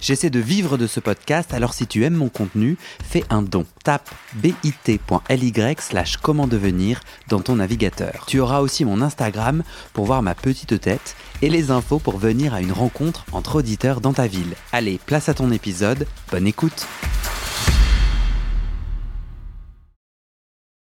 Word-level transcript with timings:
J'essaie 0.00 0.30
de 0.30 0.38
vivre 0.38 0.78
de 0.78 0.86
ce 0.86 1.00
podcast, 1.00 1.52
alors 1.52 1.74
si 1.74 1.86
tu 1.86 2.04
aimes 2.04 2.14
mon 2.14 2.28
contenu, 2.28 2.76
fais 3.02 3.24
un 3.30 3.42
don. 3.42 3.66
Tape 3.82 4.08
bit.ly 4.36 5.52
slash 5.80 6.18
comment 6.18 6.46
devenir 6.46 7.00
dans 7.28 7.40
ton 7.40 7.56
navigateur. 7.56 8.24
Tu 8.26 8.38
auras 8.38 8.60
aussi 8.60 8.84
mon 8.84 9.02
Instagram 9.02 9.64
pour 9.92 10.06
voir 10.06 10.22
ma 10.22 10.34
petite 10.34 10.80
tête 10.80 11.16
et 11.42 11.50
les 11.50 11.70
infos 11.70 11.98
pour 11.98 12.18
venir 12.18 12.54
à 12.54 12.60
une 12.60 12.72
rencontre 12.72 13.24
entre 13.32 13.56
auditeurs 13.56 14.00
dans 14.00 14.12
ta 14.12 14.26
ville. 14.26 14.54
Allez, 14.72 15.00
place 15.04 15.28
à 15.28 15.34
ton 15.34 15.50
épisode, 15.50 16.06
bonne 16.30 16.46
écoute 16.46 16.86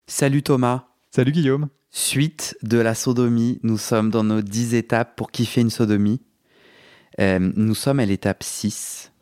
Salut 0.07 0.43
Thomas 0.43 0.85
Salut 1.11 1.33
Guillaume 1.33 1.69
Suite 1.91 2.57
de 2.63 2.79
la 2.79 2.95
sodomie, 2.95 3.59
nous 3.63 3.79
sommes 3.79 4.11
dans 4.11 4.23
nos 4.23 4.43
10 4.43 4.75
étapes 4.75 5.17
pour 5.17 5.33
kiffer 5.33 5.61
une 5.61 5.71
sodomie. 5.71 6.21
Euh, 7.21 7.53
nous 7.57 7.75
sommes 7.75 8.01
à 8.01 8.07
l'étape 8.07 8.43
6. 8.43 9.13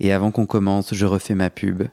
Et 0.00 0.12
avant 0.12 0.30
qu'on 0.30 0.46
commence, 0.46 0.94
je 0.94 1.06
refais 1.06 1.34
ma 1.34 1.50
pub. 1.50 1.84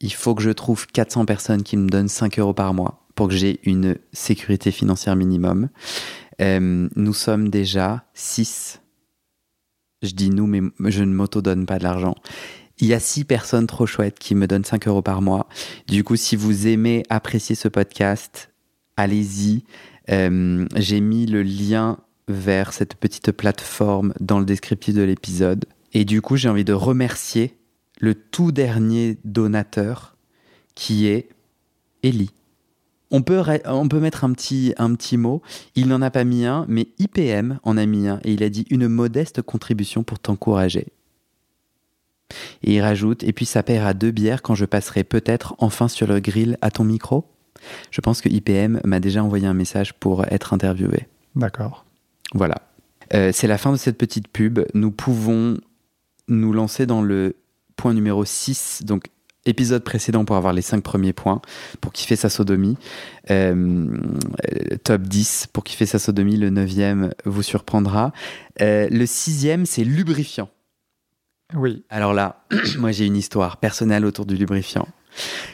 Il 0.00 0.12
faut 0.12 0.34
que 0.34 0.42
je 0.42 0.50
trouve 0.50 0.86
400 0.86 1.26
personnes 1.26 1.62
qui 1.62 1.76
me 1.76 1.88
donnent 1.88 2.08
5 2.08 2.38
euros 2.38 2.54
par 2.54 2.74
mois 2.74 3.06
pour 3.14 3.28
que 3.28 3.34
j'ai 3.34 3.60
une 3.64 3.96
sécurité 4.12 4.70
financière 4.70 5.14
minimum. 5.14 5.68
Euh, 6.40 6.88
nous 6.96 7.12
sommes 7.12 7.50
déjà 7.50 8.04
6. 8.14 8.80
Je 10.02 10.12
dis 10.12 10.30
nous, 10.30 10.46
mais 10.46 10.62
je 10.90 11.04
ne 11.04 11.12
m'auto-donne 11.12 11.66
pas 11.66 11.78
de 11.78 11.84
l'argent. 11.84 12.14
Il 12.78 12.86
y 12.86 12.94
a 12.94 13.00
6 13.00 13.24
personnes 13.24 13.66
trop 13.66 13.84
chouettes 13.84 14.18
qui 14.18 14.34
me 14.34 14.46
donnent 14.46 14.64
5 14.64 14.88
euros 14.88 15.02
par 15.02 15.20
mois. 15.20 15.48
Du 15.86 16.02
coup, 16.02 16.16
si 16.16 16.34
vous 16.34 16.66
aimez 16.66 17.02
apprécier 17.10 17.54
ce 17.54 17.68
podcast, 17.68 18.50
allez-y. 18.96 19.64
Euh, 20.10 20.66
j'ai 20.76 21.00
mis 21.00 21.26
le 21.26 21.42
lien 21.42 21.98
vers 22.30 22.72
cette 22.72 22.94
petite 22.94 23.32
plateforme 23.32 24.14
dans 24.20 24.38
le 24.38 24.44
descriptif 24.44 24.94
de 24.94 25.02
l'épisode. 25.02 25.64
Et 25.92 26.04
du 26.04 26.22
coup, 26.22 26.36
j'ai 26.36 26.48
envie 26.48 26.64
de 26.64 26.72
remercier 26.72 27.56
le 27.98 28.14
tout 28.14 28.52
dernier 28.52 29.18
donateur 29.24 30.16
qui 30.74 31.06
est 31.06 31.28
Ellie. 32.02 32.30
On 33.10 33.22
peut, 33.22 33.42
on 33.66 33.88
peut 33.88 33.98
mettre 33.98 34.24
un 34.24 34.32
petit, 34.32 34.72
un 34.78 34.94
petit 34.94 35.16
mot. 35.16 35.42
Il 35.74 35.88
n'en 35.88 36.00
a 36.00 36.10
pas 36.10 36.24
mis 36.24 36.46
un, 36.46 36.64
mais 36.68 36.88
IPM 36.98 37.58
en 37.64 37.76
a 37.76 37.84
mis 37.84 38.06
un 38.06 38.20
et 38.24 38.32
il 38.32 38.42
a 38.42 38.48
dit 38.48 38.66
une 38.70 38.86
modeste 38.86 39.42
contribution 39.42 40.04
pour 40.04 40.20
t'encourager. 40.20 40.86
Et 42.62 42.74
il 42.74 42.80
rajoute, 42.80 43.24
et 43.24 43.32
puis 43.32 43.46
ça 43.46 43.64
paiera 43.64 43.92
deux 43.94 44.12
bières 44.12 44.42
quand 44.42 44.54
je 44.54 44.64
passerai 44.64 45.02
peut-être 45.02 45.56
enfin 45.58 45.88
sur 45.88 46.06
le 46.06 46.20
grill 46.20 46.56
à 46.60 46.70
ton 46.70 46.84
micro. 46.84 47.24
Je 47.90 48.00
pense 48.00 48.20
que 48.20 48.28
IPM 48.28 48.80
m'a 48.84 49.00
déjà 49.00 49.24
envoyé 49.24 49.46
un 49.46 49.54
message 49.54 49.94
pour 49.94 50.24
être 50.32 50.52
interviewé. 50.54 51.08
D'accord. 51.34 51.84
Voilà. 52.34 52.62
Euh, 53.12 53.30
c'est 53.32 53.46
la 53.46 53.58
fin 53.58 53.72
de 53.72 53.76
cette 53.76 53.98
petite 53.98 54.28
pub. 54.28 54.60
Nous 54.74 54.90
pouvons 54.90 55.58
nous 56.28 56.52
lancer 56.52 56.86
dans 56.86 57.02
le 57.02 57.36
point 57.76 57.92
numéro 57.92 58.24
6, 58.24 58.82
donc 58.84 59.04
épisode 59.46 59.82
précédent 59.82 60.24
pour 60.24 60.36
avoir 60.36 60.52
les 60.52 60.62
5 60.62 60.82
premiers 60.82 61.12
points, 61.12 61.40
pour 61.80 61.92
kiffer 61.92 62.16
sa 62.16 62.28
sodomie. 62.28 62.76
Euh, 63.30 63.88
top 64.84 65.02
10 65.02 65.48
pour 65.52 65.64
kiffer 65.64 65.86
sa 65.86 65.98
sodomie, 65.98 66.36
le 66.36 66.50
9e 66.50 67.12
vous 67.24 67.42
surprendra. 67.42 68.12
Euh, 68.60 68.88
le 68.90 69.04
6e, 69.04 69.64
c'est 69.64 69.84
lubrifiant. 69.84 70.50
Oui. 71.54 71.84
Alors 71.88 72.12
là, 72.12 72.44
moi 72.78 72.92
j'ai 72.92 73.06
une 73.06 73.16
histoire 73.16 73.56
personnelle 73.56 74.04
autour 74.04 74.26
du 74.26 74.36
lubrifiant 74.36 74.86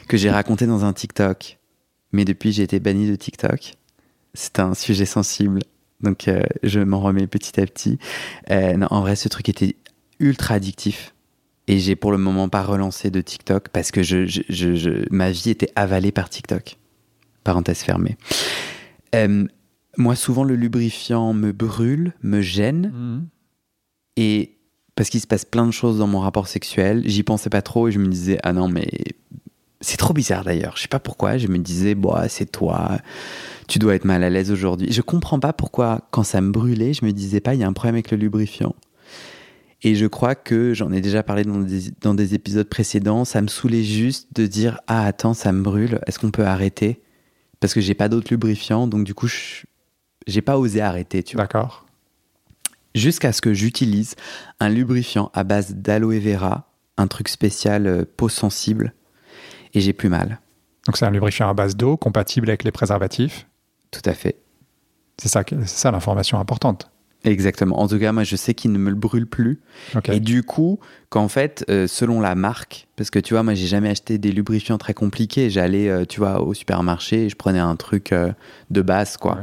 que 0.07 0.17
j'ai 0.17 0.29
raconté 0.29 0.67
dans 0.67 0.85
un 0.85 0.93
TikTok. 0.93 1.57
Mais 2.11 2.23
depuis, 2.23 2.51
j'ai 2.51 2.63
été 2.63 2.79
banni 2.79 3.09
de 3.09 3.15
TikTok. 3.15 3.73
C'est 4.33 4.59
un 4.59 4.73
sujet 4.73 5.05
sensible 5.05 5.59
donc 6.01 6.27
euh, 6.27 6.43
je 6.63 6.79
m'en 6.79 6.99
remets 6.99 7.27
petit 7.27 7.59
à 7.59 7.65
petit. 7.65 7.97
Euh, 8.51 8.77
non, 8.77 8.87
en 8.91 9.01
vrai, 9.01 9.15
ce 9.15 9.29
truc 9.29 9.49
était 9.49 9.75
ultra 10.19 10.55
addictif. 10.55 11.13
Et 11.67 11.79
j'ai 11.79 11.95
pour 11.95 12.11
le 12.11 12.17
moment 12.17 12.47
pas 12.47 12.63
relancé 12.63 13.11
de 13.11 13.19
TikTok 13.19 13.69
parce 13.69 13.91
que 13.91 14.01
je, 14.01 14.25
je, 14.25 14.41
je, 14.47 15.05
ma 15.11 15.31
vie 15.31 15.49
était 15.49 15.71
avalée 15.75 16.11
par 16.11 16.29
TikTok. 16.29 16.77
Parenthèse 17.43 17.79
fermée. 17.79 18.17
Euh, 19.15 19.45
moi, 19.97 20.15
souvent, 20.15 20.43
le 20.43 20.55
lubrifiant 20.55 21.33
me 21.33 21.51
brûle, 21.51 22.13
me 22.21 22.41
gêne. 22.41 22.91
Mhm. 22.93 23.27
Et 24.15 24.57
parce 24.95 25.09
qu'il 25.09 25.19
se 25.19 25.27
passe 25.27 25.45
plein 25.45 25.65
de 25.65 25.71
choses 25.71 25.97
dans 25.99 26.07
mon 26.07 26.19
rapport 26.19 26.47
sexuel, 26.47 27.03
j'y 27.05 27.23
pensais 27.23 27.49
pas 27.49 27.61
trop 27.61 27.87
et 27.87 27.91
je 27.91 27.99
me 27.99 28.07
disais, 28.07 28.39
ah 28.43 28.53
non, 28.53 28.67
mais 28.67 28.87
c'est 29.81 29.97
trop 29.97 30.13
bizarre 30.13 30.43
d'ailleurs. 30.43 30.73
Je 30.77 30.83
sais 30.83 30.87
pas 30.87 30.99
pourquoi. 30.99 31.37
Je 31.37 31.47
me 31.47 31.57
disais, 31.57 31.95
bah, 31.95 32.25
c'est 32.29 32.51
toi 32.51 32.97
tu 33.67 33.79
dois 33.79 33.95
être 33.95 34.05
mal 34.05 34.23
à 34.23 34.29
l'aise 34.29 34.51
aujourd'hui. 34.51 34.91
Je 34.91 35.01
comprends 35.01 35.39
pas 35.39 35.53
pourquoi, 35.53 36.07
quand 36.11 36.23
ça 36.23 36.41
me 36.41 36.51
brûlait, 36.51 36.93
je 36.93 37.05
me 37.05 37.11
disais 37.11 37.41
pas, 37.41 37.53
il 37.53 37.59
y 37.59 37.63
a 37.63 37.67
un 37.67 37.73
problème 37.73 37.95
avec 37.95 38.11
le 38.11 38.17
lubrifiant. 38.17 38.75
Et 39.83 39.95
je 39.95 40.07
crois 40.07 40.35
que 40.35 40.73
j'en 40.73 40.91
ai 40.91 41.01
déjà 41.01 41.21
parlé 41.21 41.43
dans 41.43 41.59
des, 41.59 41.91
dans 42.01 42.15
des, 42.15 42.33
épisodes 42.33 42.67
précédents, 42.67 43.25
ça 43.25 43.41
me 43.41 43.47
saoulait 43.47 43.83
juste 43.83 44.29
de 44.33 44.47
dire 44.47 44.79
Ah, 44.87 45.05
attends, 45.05 45.33
ça 45.33 45.51
me 45.51 45.61
brûle, 45.61 45.99
est-ce 46.07 46.17
qu'on 46.17 46.31
peut 46.31 46.45
arrêter? 46.45 47.01
Parce 47.59 47.73
que 47.73 47.81
j'ai 47.81 47.93
pas 47.93 48.09
d'autre 48.09 48.27
lubrifiant, 48.31 48.87
donc 48.87 49.03
du 49.03 49.13
coup, 49.13 49.27
j'ai 50.25 50.41
pas 50.41 50.57
osé 50.57 50.81
arrêter, 50.81 51.21
tu 51.21 51.35
vois. 51.35 51.43
D'accord. 51.43 51.85
Jusqu'à 52.95 53.31
ce 53.31 53.41
que 53.41 53.53
j'utilise 53.53 54.15
un 54.59 54.69
lubrifiant 54.69 55.29
à 55.33 55.43
base 55.43 55.75
d'aloe 55.75 56.19
vera, 56.19 56.71
un 56.97 57.07
truc 57.07 57.27
spécial 57.27 57.85
euh, 57.85 58.05
peau 58.17 58.29
sensible, 58.29 58.93
et 59.75 59.81
j'ai 59.81 59.93
plus 59.93 60.09
mal. 60.09 60.39
Donc 60.87 60.97
c'est 60.97 61.05
un 61.05 61.11
lubrifiant 61.11 61.49
à 61.49 61.53
base 61.53 61.75
d'eau, 61.75 61.97
compatible 61.97 62.49
avec 62.49 62.63
les 62.63 62.71
préservatifs 62.71 63.45
tout 63.91 64.01
à 64.05 64.13
fait. 64.13 64.37
C'est 65.17 65.29
ça, 65.29 65.43
c'est 65.47 65.67
ça 65.67 65.91
l'information 65.91 66.39
importante. 66.39 66.89
Exactement. 67.23 67.79
En 67.79 67.87
tout 67.87 67.99
cas, 67.99 68.11
moi, 68.11 68.23
je 68.23 68.35
sais 68.35 68.53
qu'il 68.53 68.71
ne 68.71 68.77
me 68.77 68.89
le 68.89 68.95
brûle 68.95 69.27
plus. 69.27 69.59
Et 70.05 70.19
du 70.19 70.43
coup, 70.43 70.79
qu'en 71.09 71.27
fait, 71.27 71.65
euh, 71.69 71.87
selon 71.87 72.21
la 72.21 72.35
marque, 72.35 72.87
parce 72.95 73.09
que 73.09 73.19
tu 73.19 73.33
vois, 73.33 73.43
moi, 73.43 73.53
j'ai 73.53 73.67
jamais 73.67 73.89
acheté 73.89 74.17
des 74.17 74.31
lubrifiants 74.31 74.77
très 74.77 74.93
compliqués. 74.93 75.49
J'allais, 75.49 75.89
euh, 75.89 76.05
tu 76.05 76.19
vois, 76.19 76.41
au 76.41 76.53
supermarché 76.53 77.25
et 77.25 77.29
je 77.29 77.35
prenais 77.35 77.59
un 77.59 77.75
truc 77.75 78.11
euh, 78.11 78.31
de 78.69 78.81
base, 78.81 79.17
quoi. 79.17 79.39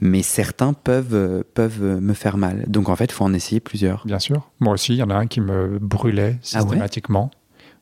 Mais 0.00 0.22
certains 0.22 0.74
peuvent, 0.74 1.44
peuvent 1.54 1.82
me 1.82 2.12
faire 2.14 2.36
mal. 2.36 2.64
Donc, 2.66 2.88
en 2.88 2.96
fait, 2.96 3.06
il 3.06 3.12
faut 3.12 3.24
en 3.24 3.32
essayer 3.32 3.60
plusieurs. 3.60 4.04
Bien 4.06 4.18
sûr. 4.18 4.50
Moi 4.60 4.74
aussi, 4.74 4.92
il 4.92 4.98
y 4.98 5.02
en 5.02 5.10
a 5.10 5.14
un 5.14 5.26
qui 5.26 5.40
me 5.40 5.78
brûlait 5.78 6.36
Ah 6.36 6.60
systématiquement. 6.60 7.30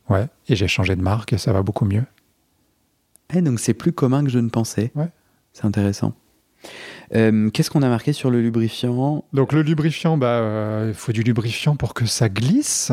ouais, 0.08 0.28
Et 0.48 0.54
j'ai 0.54 0.68
changé 0.68 0.94
de 0.94 1.02
marque 1.02 1.32
et 1.32 1.38
ça 1.38 1.52
va 1.52 1.62
beaucoup 1.62 1.84
mieux. 1.84 2.04
Et 3.34 3.38
eh, 3.38 3.42
donc, 3.42 3.58
c'est 3.58 3.74
plus 3.74 3.92
commun 3.92 4.22
que 4.22 4.30
je 4.30 4.38
ne 4.38 4.50
pensais. 4.50 4.92
Ouais. 4.94 5.08
C'est 5.52 5.64
intéressant. 5.64 6.14
Euh, 7.14 7.50
qu'est-ce 7.50 7.70
qu'on 7.70 7.82
a 7.82 7.88
marqué 7.88 8.12
sur 8.12 8.30
le 8.30 8.40
lubrifiant? 8.40 9.24
Donc 9.32 9.52
le 9.52 9.62
lubrifiant, 9.62 10.16
bah, 10.16 10.26
euh, 10.28 10.86
il 10.88 10.94
faut 10.94 11.12
du 11.12 11.22
lubrifiant 11.22 11.76
pour 11.76 11.92
que 11.94 12.06
ça 12.06 12.28
glisse, 12.28 12.92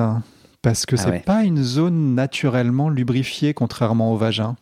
parce 0.62 0.86
que 0.86 0.96
Ah 0.98 1.04
c'est 1.04 1.10
ouais. 1.10 1.20
pas 1.20 1.44
une 1.44 1.64
zone 1.64 2.16
naturellement 2.16 2.90
lubrifiée, 2.90 3.54
contrairement 3.54 4.12
au 4.12 4.18
vagin. 4.18 4.56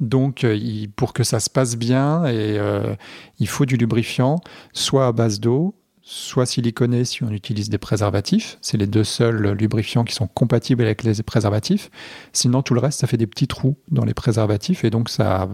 Donc 0.00 0.44
euh, 0.44 0.54
il- 0.56 0.90
pour 0.90 1.12
que 1.12 1.22
ça 1.24 1.40
se 1.40 1.48
passe 1.48 1.76
bien, 1.76 2.24
et, 2.26 2.58
euh, 2.58 2.94
il 3.38 3.48
faut 3.48 3.66
du 3.66 3.76
lubrifiant, 3.76 4.40
soit 4.72 5.06
à 5.06 5.12
base 5.12 5.38
d'eau, 5.40 5.74
soit 6.02 6.46
siliconé 6.46 7.04
si 7.04 7.22
on 7.24 7.30
utilise 7.30 7.68
des 7.70 7.78
préservatifs. 7.78 8.58
C'est 8.60 8.76
les 8.76 8.86
deux 8.86 9.04
seuls 9.04 9.52
lubrifiants 9.52 10.04
qui 10.04 10.14
sont 10.14 10.26
compatibles 10.28 10.82
avec 10.82 11.02
les 11.02 11.22
préservatifs. 11.22 11.90
Sinon 12.32 12.62
tout 12.62 12.74
le 12.74 12.80
reste, 12.80 13.00
ça 13.00 13.06
fait 13.06 13.16
des 13.16 13.26
petits 13.26 13.46
trous 13.48 13.76
dans 13.90 14.04
les 14.04 14.14
préservatifs, 14.14 14.84
et 14.84 14.90
donc 14.90 15.08
ça 15.08 15.48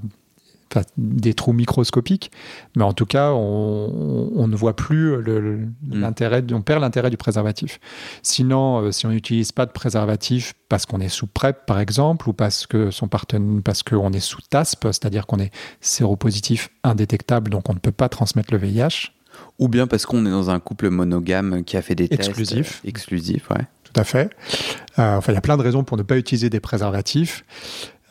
enfin, 0.75 0.85
des 0.97 1.35
trous 1.35 1.53
microscopiques, 1.53 2.31
mais 2.77 2.85
en 2.85 2.93
tout 2.93 3.07
cas, 3.07 3.31
on, 3.33 4.31
on 4.35 4.49
ne 4.49 4.57
voit 4.57 4.75
plus 4.75 5.21
le- 5.23 5.69
l'intérêt, 5.91 6.43
on 6.53 6.63
perd 6.63 6.81
l'intérêt 6.81 7.11
du 7.11 7.17
préservatif. 7.17 7.79
Sinon, 8.23 8.81
euh, 8.83 8.91
si 8.93 9.07
on 9.07 9.11
n'utilise 9.11 9.53
pas 9.53 9.67
de 9.67 9.73
préservatif 9.73 10.55
parce 10.69 10.87
qu'on 10.87 11.01
est 11.01 11.09
sous 11.09 11.27
PrEP, 11.27 11.67
par 11.67 11.79
exemple, 11.81 12.29
ou 12.29 12.33
parce 12.33 12.67
que 12.67 12.91
son 12.91 13.09
partenaire, 13.09 13.61
parce 13.63 13.83
qu'on 13.83 14.13
est 14.13 14.21
sous 14.21 14.41
TASP, 14.49 14.85
c'est-à-dire 14.87 15.27
qu'on 15.27 15.39
est 15.39 15.53
séropositif 15.81 16.71
indétectable, 16.85 17.51
donc 17.51 17.69
on 17.69 17.75
ne 17.75 17.79
peut 17.79 17.93
pas 17.93 18.09
transmettre 18.09 18.53
le 18.53 18.59
VIH. 18.59 19.13
Ou 19.59 19.69
bien 19.69 19.87
parce 19.87 20.07
qu'on 20.07 20.25
est 20.27 20.31
dans 20.31 20.51
un 20.51 20.61
couple 20.61 20.91
monogame 20.91 21.65
qui 21.65 21.77
a 21.77 21.83
fait 21.83 21.95
des 21.95 22.09
Exclusif. 22.11 22.81
tests. 22.83 22.85
Exclusif, 22.85 23.51
ouais. 23.51 23.67
Tout 23.85 24.01
à 24.01 24.05
fait. 24.05 24.31
Euh, 24.99 25.17
enfin, 25.17 25.33
il 25.33 25.35
y 25.35 25.39
a 25.39 25.43
plein 25.43 25.57
de 25.59 25.63
raisons 25.63 25.85
pour 25.85 25.97
ne 25.99 26.03
pas 26.03 26.17
utiliser 26.17 26.49
des 26.51 26.61
préservatifs. 26.61 27.45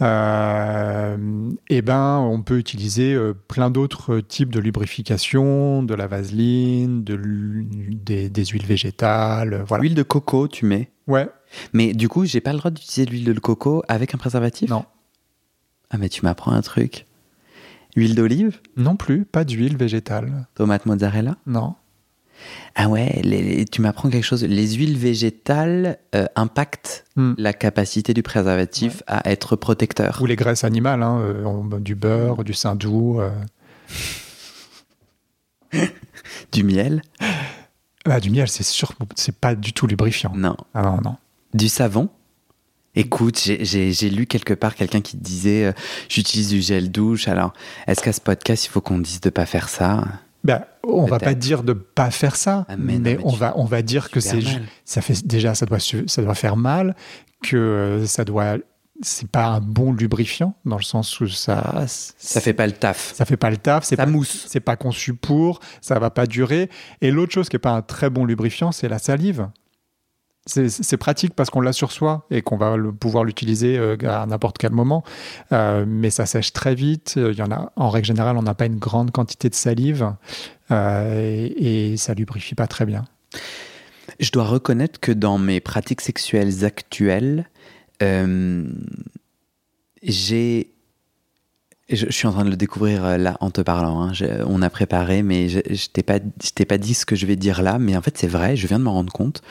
Euh, 0.01 1.51
eh 1.69 1.81
ben, 1.81 2.17
on 2.17 2.41
peut 2.41 2.57
utiliser 2.57 3.13
euh, 3.13 3.33
plein 3.33 3.69
d'autres 3.69 4.19
types 4.19 4.51
de 4.51 4.59
lubrification, 4.59 5.83
de 5.83 5.93
la 5.93 6.07
vaseline, 6.07 7.03
de 7.03 7.19
des, 7.21 8.29
des 8.29 8.45
huiles 8.45 8.65
végétales, 8.65 9.53
euh, 9.53 9.63
voilà. 9.63 9.83
L'huile 9.83 9.95
de 9.95 10.03
coco, 10.03 10.47
tu 10.47 10.65
mets. 10.65 10.89
Ouais, 11.07 11.29
Mais 11.73 11.93
du 11.93 12.09
coup, 12.09 12.25
j'ai 12.25 12.41
pas 12.41 12.51
le 12.51 12.57
droit 12.59 12.71
d'utiliser 12.71 13.05
l'huile 13.05 13.25
de 13.25 13.39
coco 13.39 13.83
avec 13.87 14.15
un 14.15 14.17
préservatif? 14.17 14.69
Non. 14.69 14.85
Ah, 15.89 15.97
mais 15.97 16.09
tu 16.09 16.23
m'apprends 16.23 16.53
un 16.53 16.61
truc. 16.61 17.05
Huile 17.95 18.15
d'olive? 18.15 18.59
Non 18.77 18.95
plus, 18.95 19.25
pas 19.25 19.43
d'huile 19.43 19.77
végétale. 19.77 20.47
Tomate 20.55 20.85
mozzarella? 20.85 21.35
Non. 21.45 21.75
Ah 22.75 22.87
ouais, 22.87 23.19
les- 23.23 23.41
les- 23.41 23.65
tu 23.65 23.81
m'apprends 23.81 24.09
quelque 24.09 24.23
chose. 24.23 24.43
Les 24.43 24.73
huiles 24.73 24.97
végétales 24.97 25.97
euh, 26.15 26.25
impactent 26.35 27.05
Hmm. 27.17 27.33
la 27.37 27.51
capacité 27.53 28.13
du 28.13 28.23
préservatif 28.23 29.03
à 29.07 29.29
être 29.29 29.55
protecteur. 29.57 30.19
Ou 30.21 30.25
les 30.25 30.35
graisses 30.37 30.63
animales, 30.63 31.03
hein, 31.03 31.19
euh, 31.19 31.79
du 31.79 31.95
beurre, 31.95 32.43
du 32.45 32.53
saindoux. 32.53 33.19
euh. 33.19 33.29
Du 36.51 36.63
miel 36.63 37.01
Ah, 38.05 38.19
du 38.19 38.29
miel, 38.29 38.47
c'est 38.47 38.63
sûr, 38.63 38.93
c'est 39.15 39.35
pas 39.35 39.55
du 39.55 39.73
tout 39.73 39.87
lubrifiant. 39.87 40.33
Non. 40.35 40.55
Ah 40.73 40.81
non, 40.81 40.99
non. 41.03 41.15
Du 41.53 41.69
savon 41.69 42.09
Écoute, 42.95 43.37
j'ai 43.39 44.09
lu 44.09 44.25
quelque 44.25 44.53
part 44.53 44.75
quelqu'un 44.75 44.99
qui 44.99 45.15
disait 45.15 45.65
euh, 45.67 45.71
j'utilise 46.09 46.49
du 46.49 46.61
gel 46.61 46.91
douche. 46.91 47.29
Alors, 47.29 47.53
est-ce 47.87 48.01
qu'à 48.01 48.11
ce 48.11 48.19
podcast, 48.19 48.65
il 48.65 48.69
faut 48.69 48.81
qu'on 48.81 48.99
dise 48.99 49.21
de 49.21 49.29
pas 49.29 49.45
faire 49.45 49.69
ça? 49.69 50.03
Ben, 50.43 50.63
on 50.83 51.05
va 51.05 51.19
pas 51.19 51.33
dire 51.35 51.63
de 51.63 51.73
pas 51.73 52.09
faire 52.11 52.35
ça, 52.35 52.65
Ah, 52.67 52.75
mais 52.77 52.97
mais, 52.97 53.15
non, 53.15 53.19
mais 53.23 53.25
on 53.25 53.31
va 53.35 53.53
on 53.57 53.65
va 53.65 53.81
dire 53.81 54.09
que 54.09 54.19
c'est 54.19 54.41
ça 54.85 55.01
fait 55.01 55.25
déjà 55.25 55.53
ça 55.55 55.65
doit 55.65 55.77
ça 55.79 56.21
doit 56.21 56.35
faire 56.35 56.57
mal, 56.57 56.95
que 57.43 58.03
ça 58.07 58.25
doit 58.25 58.57
c'est 59.03 59.27
pas 59.29 59.45
un 59.45 59.61
bon 59.61 59.93
lubrifiant 59.93 60.53
dans 60.63 60.77
le 60.77 60.83
sens 60.83 61.19
où 61.19 61.27
ça 61.27 61.85
Ça 61.87 62.39
fait 62.41 62.53
pas 62.53 62.67
le 62.67 62.73
taf. 62.73 63.13
ça 63.15 63.25
fait 63.25 63.37
pas 63.37 63.49
le 63.49 63.57
taf, 63.57 63.83
c'est 63.83 63.95
pas 63.95 64.05
mousse. 64.05 64.45
c'est 64.47 64.59
pas 64.59 64.75
conçu 64.75 65.13
pour, 65.15 65.59
ça 65.81 65.97
va 65.97 66.09
pas 66.11 66.27
durer. 66.27 66.69
Et 67.01 67.09
l'autre 67.11 67.33
chose 67.33 67.49
qui 67.49 67.55
est 67.55 67.59
pas 67.59 67.71
un 67.71 67.81
très 67.81 68.09
bon 68.09 68.25
lubrifiant, 68.25 68.71
c'est 68.71 68.87
la 68.87 68.99
salive. 68.99 69.47
C'est- 70.47 70.97
pratique 70.97 71.35
parce 71.35 71.51
qu'on 71.51 71.61
l'a 71.61 71.71
sur 71.71 71.91
soi 71.91 72.25
et 72.31 72.41
qu'on 72.41 72.57
va 72.57 72.75
pouvoir 72.99 73.23
l'utiliser 73.23 73.77
euh, 73.77 73.95
à 74.07 74.25
n'importe 74.25 74.57
quel 74.57 74.71
moment. 74.71 75.03
Euh, 75.51 75.85
mais 75.87 76.09
ça 76.09 76.25
sèche 76.25 76.51
très 76.51 76.73
vite. 76.73 77.13
Il 77.15 77.35
y 77.37 77.43
en 77.43 77.51
a, 77.51 77.71
en 77.75 77.89
règle 77.89 78.07
générale, 78.07 78.37
on 78.37 78.41
n'a 78.41 78.55
pas 78.55 78.65
une 78.65 78.79
grande 78.79 79.11
quantité 79.11 79.49
de 79.49 79.55
salive 79.55 80.13
euh, 80.71 81.47
et, 81.55 81.95
ça 81.97 82.15
lubrifie 82.15 82.55
pas 82.55 82.67
très 82.67 82.85
bien. 82.85 83.05
Je 84.19 84.31
dois 84.31 84.45
reconnaître 84.45 84.99
que 84.99 85.11
dans 85.11 85.37
mes 85.37 85.59
pratiques 85.59 86.01
sexuelles 86.01 86.65
actuelles, 86.65 87.47
j'ai. 90.01 90.73
Je, 91.91 92.05
je 92.07 92.11
suis 92.11 92.27
en 92.27 92.31
train 92.31 92.45
de 92.45 92.49
le 92.49 92.55
découvrir 92.55 93.03
euh, 93.05 93.17
là 93.17 93.37
en 93.41 93.51
te 93.51 93.61
parlant. 93.61 94.01
hein. 94.01 94.13
Je- 94.13 94.43
on 94.47 94.61
a 94.61 94.69
préparé, 94.69 95.23
mais 95.23 95.49
je, 95.49 95.59
je 95.69 95.87
t'ai 95.87 96.03
pas, 96.03 96.19
t'ai 96.19 96.65
pas 96.65 96.77
dit 96.77 96.93
ce 96.93 97.05
que 97.05 97.15
je 97.15 97.25
vais 97.25 97.35
dire 97.35 97.61
là. 97.61 97.77
Mais 97.79 97.95
en 97.97 98.01
fait, 98.01 98.17
c'est 98.17 98.27
vrai, 98.27 98.55
je 98.55 98.67
viens 98.67 98.79
de 98.79 98.83
m'en 98.83 98.93
rendre 98.93 99.11
compte. 99.13 99.41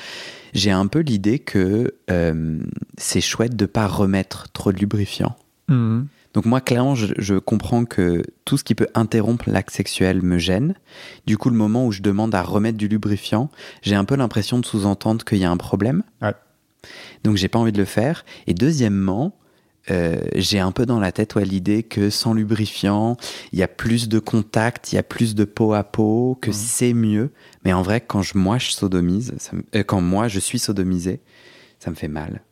J'ai 0.54 0.70
un 0.70 0.86
peu 0.86 1.00
l'idée 1.00 1.38
que 1.38 1.94
euh, 2.10 2.58
c'est 2.98 3.20
chouette 3.20 3.54
de 3.56 3.66
pas 3.66 3.86
remettre 3.86 4.48
trop 4.52 4.72
de 4.72 4.78
lubrifiant. 4.78 5.36
Mhm. 5.68 6.06
Donc 6.32 6.44
moi, 6.44 6.60
clairement, 6.60 6.94
je, 6.94 7.12
je 7.18 7.34
comprends 7.34 7.84
que 7.84 8.22
tout 8.44 8.56
ce 8.56 8.62
qui 8.62 8.76
peut 8.76 8.86
interrompre 8.94 9.50
l'acte 9.50 9.70
sexuel 9.70 10.22
me 10.22 10.38
gêne. 10.38 10.74
Du 11.26 11.36
coup, 11.36 11.50
le 11.50 11.56
moment 11.56 11.86
où 11.86 11.92
je 11.92 12.02
demande 12.02 12.34
à 12.36 12.42
remettre 12.42 12.78
du 12.78 12.86
lubrifiant, 12.86 13.50
j'ai 13.82 13.96
un 13.96 14.04
peu 14.04 14.14
l'impression 14.14 14.60
de 14.60 14.64
sous-entendre 14.64 15.24
qu'il 15.24 15.38
y 15.38 15.44
a 15.44 15.50
un 15.50 15.56
problème. 15.56 16.02
Ouais. 16.22 16.34
Donc 17.24 17.36
j'ai 17.36 17.48
pas 17.48 17.58
envie 17.58 17.72
de 17.72 17.78
le 17.78 17.84
faire. 17.84 18.24
Et 18.46 18.54
deuxièmement, 18.54 19.34
euh, 19.90 20.20
j'ai 20.34 20.58
un 20.58 20.72
peu 20.72 20.84
dans 20.86 21.00
la 21.00 21.10
tête 21.12 21.34
ouais, 21.36 21.44
l'idée 21.44 21.82
que 21.82 22.10
sans 22.10 22.34
lubrifiant, 22.34 23.16
il 23.52 23.58
y 23.58 23.62
a 23.62 23.68
plus 23.68 24.08
de 24.08 24.18
contact, 24.18 24.92
il 24.92 24.96
y 24.96 24.98
a 24.98 25.02
plus 25.02 25.34
de 25.34 25.44
peau 25.44 25.72
à 25.72 25.84
peau, 25.84 26.36
que 26.40 26.50
Mhm. 26.50 26.54
c'est 26.56 26.92
mieux. 26.92 27.30
Mais 27.64 27.72
en 27.72 27.82
vrai, 27.82 28.00
quand 28.00 28.22
je, 28.22 28.36
moi 28.36 28.58
je 28.58 28.70
sodomise, 28.70 29.34
ça 29.38 29.56
me- 29.56 29.64
euh, 29.74 29.82
quand 29.82 30.00
moi 30.00 30.28
je 30.28 30.38
suis 30.38 30.58
sodomisé, 30.58 31.20
ça 31.78 31.90
me 31.90 31.96
fait 31.96 32.08
mal. 32.08 32.42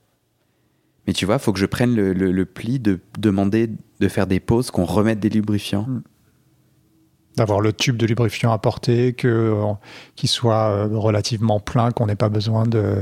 Mais 1.07 1.13
tu 1.13 1.27
vois, 1.27 1.39
faut 1.39 1.53
que 1.53 1.59
je 1.59 1.67
prenne 1.67 1.95
le, 1.95 2.13
le- 2.13 2.33
le 2.33 2.45
pli 2.45 2.79
de 2.79 3.01
demander 3.19 3.71
de 4.01 4.09
faire 4.09 4.27
des 4.27 4.41
pauses, 4.41 4.71
qu'on 4.71 4.85
remette 4.85 5.21
des 5.21 5.31
lubrifiants. 5.31 5.87
D'avoir 7.38 7.61
le 7.61 7.73
tube 7.73 7.96
de 7.96 8.06
lubrifiant 8.06 8.52
à 8.52 8.58
portée, 8.58 9.12
que, 9.14 9.26
euh, 9.29 9.73
qu'il 10.17 10.29
soit 10.29 10.69
euh, 10.70 10.88
relativement 10.93 11.58
plein, 11.61 11.90
qu'on 11.90 12.06
n'ait 12.06 12.14
pas 12.17 12.29
besoin 12.29 12.64
de 12.67 12.96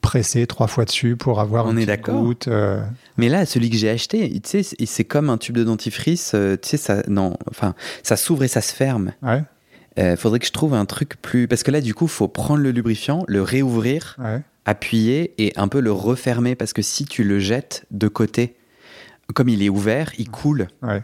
presser 0.00 0.46
trois 0.46 0.66
fois 0.66 0.84
dessus 0.84 1.16
pour 1.16 1.40
avoir 1.40 1.66
On 1.66 1.72
une 1.72 1.78
est 1.80 1.86
d'accord. 1.86 2.20
goutte. 2.22 2.48
euh. 2.48 2.82
Mais 3.16 3.28
là, 3.28 3.46
celui 3.46 3.70
que 3.70 3.76
j'ai 3.76 3.88
acheté, 3.90 4.28
tu 4.40 4.62
sais, 4.62 4.62
c'est- 4.86 5.04
comme 5.04 5.30
un 5.30 5.38
tube 5.38 5.56
de 5.56 5.64
dentifrice. 5.64 6.34
tu 6.62 6.68
sais, 6.68 6.76
ça, 6.76 7.02
non, 7.08 7.36
enfin, 7.50 7.74
ça 8.02 8.16
s'ouvre 8.16 8.44
et 8.44 8.48
ça 8.48 8.60
se 8.60 8.72
ferme. 8.74 9.12
Ouais, 9.22 9.42
Euh, 9.98 10.14
faudrait 10.16 10.40
que 10.40 10.46
je 10.46 10.52
trouve 10.52 10.74
un 10.74 10.84
truc 10.84 11.16
plus. 11.22 11.48
Parce 11.48 11.62
que 11.62 11.70
là, 11.70 11.80
du 11.80 11.94
coup, 11.94 12.06
faut 12.06 12.28
prendre 12.28 12.60
le 12.60 12.70
lubrifiant, 12.70 13.24
le 13.28 13.40
réouvrir, 13.40 14.16
ouais. 14.18 14.42
appuyer 14.66 15.32
et 15.38 15.52
un 15.56 15.68
peu 15.68 15.80
le 15.80 15.90
refermer. 15.90 16.54
Parce 16.54 16.72
que 16.74 16.82
si 16.82 17.06
tu 17.06 17.24
le 17.24 17.38
jettes 17.38 17.86
de 17.90 18.06
côté, 18.08 18.56
comme 19.34 19.48
il 19.48 19.62
est 19.62 19.70
ouvert, 19.70 20.12
il 20.18 20.28
coule. 20.30 20.66
Ouais. 20.82 21.02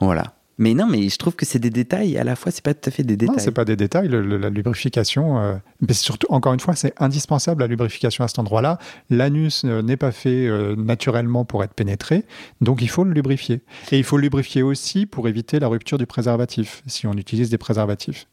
Voilà. 0.00 0.34
Mais 0.56 0.74
non, 0.74 0.86
mais 0.86 1.08
je 1.08 1.16
trouve 1.18 1.34
que 1.34 1.44
c'est 1.44 1.58
des 1.58 1.70
détails. 1.70 2.16
À 2.16 2.22
la 2.24 2.36
fois, 2.36 2.52
c'est 2.52 2.62
pas 2.64 2.74
tout 2.74 2.88
à 2.88 2.92
fait 2.92 3.02
des 3.02 3.14
Non, 3.14 3.32
détails. 3.32 3.40
c'est 3.44 3.50
pas 3.50 3.64
des 3.64 3.74
détails. 3.76 4.06
le- 4.08 4.22
le- 4.22 4.38
la 4.38 4.50
lubrification, 4.50 5.38
euh, 5.38 5.56
mais 5.80 5.94
surtout, 5.94 6.26
encore 6.30 6.52
une 6.54 6.60
fois, 6.60 6.74
c'est 6.76 6.94
indispensable 7.00 7.62
la 7.62 7.66
lubrification 7.66 8.22
à 8.24 8.28
cet 8.28 8.38
endroit-là. 8.38 8.78
L'anus 9.10 9.64
euh, 9.64 9.82
n'est 9.82 9.96
pas 9.96 10.12
fait 10.12 10.46
euh, 10.46 10.76
naturellement 10.76 11.44
pour 11.44 11.64
être 11.64 11.74
pénétré, 11.74 12.24
donc 12.60 12.82
il 12.82 12.88
faut 12.88 13.02
le 13.04 13.12
lubrifier. 13.12 13.62
Et 13.90 13.98
il 13.98 14.04
faut 14.04 14.16
le 14.16 14.22
lubrifier 14.22 14.62
aussi 14.62 15.06
pour 15.06 15.26
éviter 15.28 15.58
la 15.58 15.66
rupture 15.68 15.98
du 15.98 16.06
préservatif, 16.06 16.82
si 16.86 17.06
on 17.06 17.14
utilise 17.14 17.50
des 17.50 17.58
préservatifs. 17.58 18.26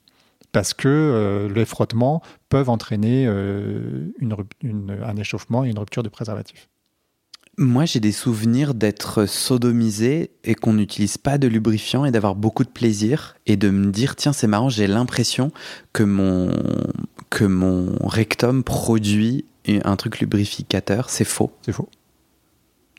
Parce 0.51 0.73
que 0.73 1.50
les 1.56 1.63
frottements 1.65 2.21
peuvent 2.50 2.69
entraîner 2.69 3.23
une 3.25 4.33
rup- 4.33 4.51
une- 4.62 4.97
un 5.01 5.15
échauffement 5.15 5.63
et 5.63 5.69
une 5.69 5.79
rupture 5.79 6.03
du 6.03 6.09
préservatif. 6.09 6.68
Moi, 7.62 7.86
j'ai 7.86 8.00
des 8.00 8.12
souvenirs 8.12 8.74
d'être 8.74 9.28
sodomisé 9.28 10.31
et 10.44 10.56
qu'on 10.56 10.74
n'utilise 10.74 11.19
pas 11.19 11.38
de 11.38 11.48
lubrifiant 11.48 12.06
et 12.06 12.12
d'avoir 12.12 12.34
beaucoup 12.34 12.63
de 12.63 12.69
plaisir 12.69 13.36
et 13.46 13.56
de 13.56 13.69
me 13.69 13.92
dire 13.92 14.16
tiens, 14.16 14.34
c'est 14.34 14.48
marrant, 14.48 14.69
j'ai 14.69 14.88
l'impression 14.88 15.52
que 15.94 16.02
mon, 16.02 16.52
que 17.30 17.44
mon 17.46 17.96
rectum 18.04 18.63
produit 18.63 19.46
un 19.68 19.96
truc 19.96 20.22
lubrificateur. 20.22 21.12
C'est 21.12 21.24
faux. 21.24 21.52
C'est 21.62 21.72
faux. 21.72 21.88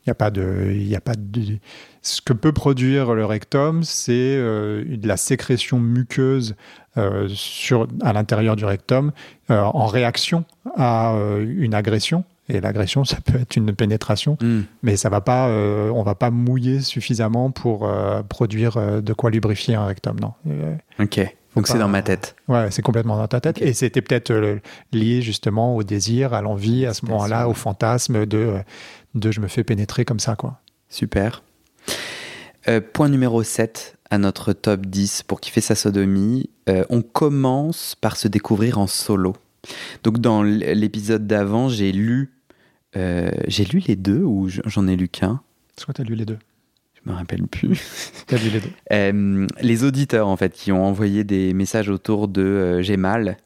Il 0.04 0.08
n'y 0.08 0.12
a 0.12 0.14
pas 0.14 0.30
de, 0.30 0.72
il 0.76 0.94
a 0.94 1.00
pas 1.00 1.14
de. 1.16 1.58
Ce 2.02 2.20
que 2.20 2.32
peut 2.32 2.52
produire 2.52 3.14
le 3.14 3.24
rectum, 3.24 3.82
c'est 3.82 4.12
euh, 4.12 4.84
de 4.84 5.08
la 5.08 5.16
sécrétion 5.16 5.80
muqueuse 5.80 6.54
euh, 6.96 7.28
sur, 7.28 7.88
à 8.00 8.12
l'intérieur 8.12 8.54
du 8.54 8.64
rectum 8.64 9.10
euh, 9.50 9.60
en 9.60 9.86
réaction 9.86 10.44
à 10.76 11.16
une 11.40 11.74
agression. 11.74 12.24
Et 12.52 12.60
l'agression, 12.60 13.04
ça 13.04 13.16
peut 13.24 13.40
être 13.40 13.56
une 13.56 13.74
pénétration, 13.74 14.36
Hmm. 14.42 14.60
mais 14.82 14.96
ça 14.96 15.08
va 15.08 15.22
pas, 15.22 15.48
euh, 15.48 15.88
on 15.90 16.02
va 16.02 16.14
pas 16.14 16.30
mouiller 16.30 16.80
suffisamment 16.80 17.50
pour 17.50 17.86
euh, 17.88 18.22
produire 18.22 18.76
euh, 18.76 19.00
de 19.00 19.14
quoi 19.14 19.30
lubrifier 19.30 19.74
un 19.74 19.86
rectum, 19.86 20.20
non. 20.20 20.34
Ok. 21.00 21.20
Donc 21.56 21.66
c'est 21.66 21.78
dans 21.78 21.88
ma 21.88 22.02
tête. 22.02 22.36
Ouais, 22.48 22.70
c'est 22.70 22.82
complètement 22.82 23.16
dans 23.16 23.26
ta 23.28 23.40
tête. 23.40 23.60
Et 23.62 23.72
c'était 23.72 24.02
peut-être 24.02 24.58
lié 24.92 25.20
justement 25.22 25.76
au 25.76 25.82
désir, 25.82 26.34
à 26.34 26.42
l'envie, 26.42 26.84
à 26.86 26.92
ce 26.94 27.04
moment-là, 27.06 27.48
au 27.48 27.54
fantasme 27.54 28.24
de, 28.26 28.54
de 29.14 29.30
je 29.30 29.40
me 29.40 29.48
fais 29.48 29.64
pénétrer 29.64 30.04
comme 30.06 30.20
ça, 30.20 30.34
quoi. 30.36 30.60
Super. 30.88 31.42
Point 32.94 33.08
numéro 33.10 33.42
7 33.42 33.96
à 34.10 34.16
notre 34.18 34.52
top 34.54 34.86
10 34.86 35.24
pour 35.24 35.40
kiffer 35.40 35.60
sa 35.60 35.74
sodomie. 35.74 36.48
On 36.88 37.02
commence 37.02 37.96
par 38.00 38.16
se 38.16 38.28
découvrir 38.28 38.78
en 38.78 38.86
solo. 38.86 39.34
Donc 40.04 40.18
dans 40.18 40.42
l'épisode 40.42 41.26
d'avant, 41.26 41.68
j'ai 41.68 41.92
lu, 41.92 42.32
euh, 42.96 43.30
j'ai 43.46 43.64
lu 43.64 43.82
les 43.86 43.96
deux 43.96 44.22
ou 44.22 44.48
j'en 44.48 44.86
ai 44.86 44.96
lu 44.96 45.08
qu'un? 45.08 45.40
Soit 45.78 45.94
t'as 45.94 46.04
lu 46.04 46.14
les 46.14 46.24
deux? 46.26 46.38
Je 47.04 47.10
me 47.10 47.16
rappelle 47.16 47.46
plus. 47.48 48.12
T'as 48.28 48.36
lu 48.38 48.50
les 48.50 48.60
deux. 48.60 48.70
Euh, 48.92 49.46
les 49.60 49.82
auditeurs 49.82 50.28
en 50.28 50.36
fait 50.36 50.52
qui 50.52 50.70
ont 50.70 50.84
envoyé 50.84 51.24
des 51.24 51.52
messages 51.52 51.88
autour 51.88 52.28
de 52.28 52.42
euh, 52.42 52.82
j'ai 52.82 52.96
mal. 52.96 53.38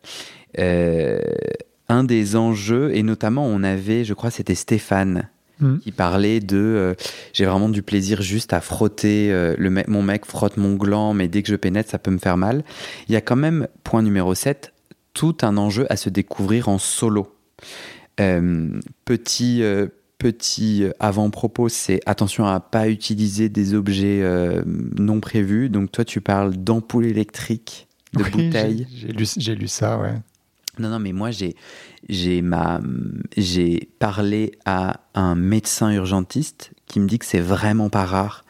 Un 1.88 2.03
des 2.05 2.37
enjeux 2.37 2.95
et 2.95 3.03
notamment 3.03 3.47
on 3.47 3.62
avait, 3.62 4.05
je 4.05 4.12
crois, 4.15 4.31
c'était 4.31 4.55
Stéphane 4.55 5.29
Mhm. 5.59 5.79
qui 5.81 5.91
parlait 5.91 6.41
de 6.41 6.95
j'ai 7.33 7.47
vraiment 7.47 7.71
du 7.71 7.81
plaisir 7.83 8.21
juste 8.21 8.53
à 8.53 8.61
frotter 8.61 9.31
le 9.31 9.85
mon 9.88 10.03
mec 10.03 10.26
frotte 10.26 10.59
mon 10.59 10.75
gland 10.75 11.15
mais 11.15 11.29
dès 11.29 11.43
que 11.43 11.49
je 11.49 11.57
pénètre 11.57 11.88
ça 11.88 11.99
peut 11.99 12.11
me 12.11 12.19
faire 12.19 12.37
mal 12.37 12.62
il 13.09 13.15
y 13.15 13.17
a 13.17 13.23
quand 13.23 13.37
même 13.37 13.67
point 13.83 14.03
numéro 14.03 14.35
7 14.35 14.75
tout 15.15 15.38
un 15.41 15.57
enjeu 15.57 15.87
à 15.91 15.97
se 15.97 16.11
découvrir 16.11 16.69
en 16.69 16.76
solo 16.76 17.35
Euh, 18.20 18.80
petit 19.04 19.62
euh, 19.62 19.88
petit 20.16 20.85
avant-propos 21.00 21.68
c'est 21.68 22.00
attention 22.06 22.46
à 22.46 22.61
pas 22.61 22.88
utiliser 22.88 23.50
des 23.50 23.75
objets 23.75 24.23
euh, 24.23 24.62
non 24.66 25.20
prévus 25.20 25.68
donc 25.68 25.92
toi 25.92 26.02
tu 26.06 26.23
parles 26.23 26.56
d'ampoule 26.56 27.04
électrique 27.04 27.87
de 28.16 28.25
Oui, 28.25 28.30
bouteilles 28.30 28.87
J'ai 29.37 29.54
lu, 29.54 29.68
ça, 29.68 29.99
ouais. 29.99 30.14
non, 30.78 30.88
non, 30.88 30.99
mais 30.99 31.12
moi, 31.12 31.30
j'ai, 31.30 31.54
j'ai, 32.08 32.42
ma, 32.42 32.80
j'ai 33.37 33.88
parlé 33.99 34.52
à 34.64 35.00
un 35.14 35.35
médecin 35.35 35.90
urgentiste 35.92 36.73
qui 36.87 37.00
me 37.00 37.08
dit 37.08 37.18
que 37.18 37.26
c'est 37.26 37.40
vraiment 37.40 37.90
pas 37.90 38.04
rare 38.04 38.44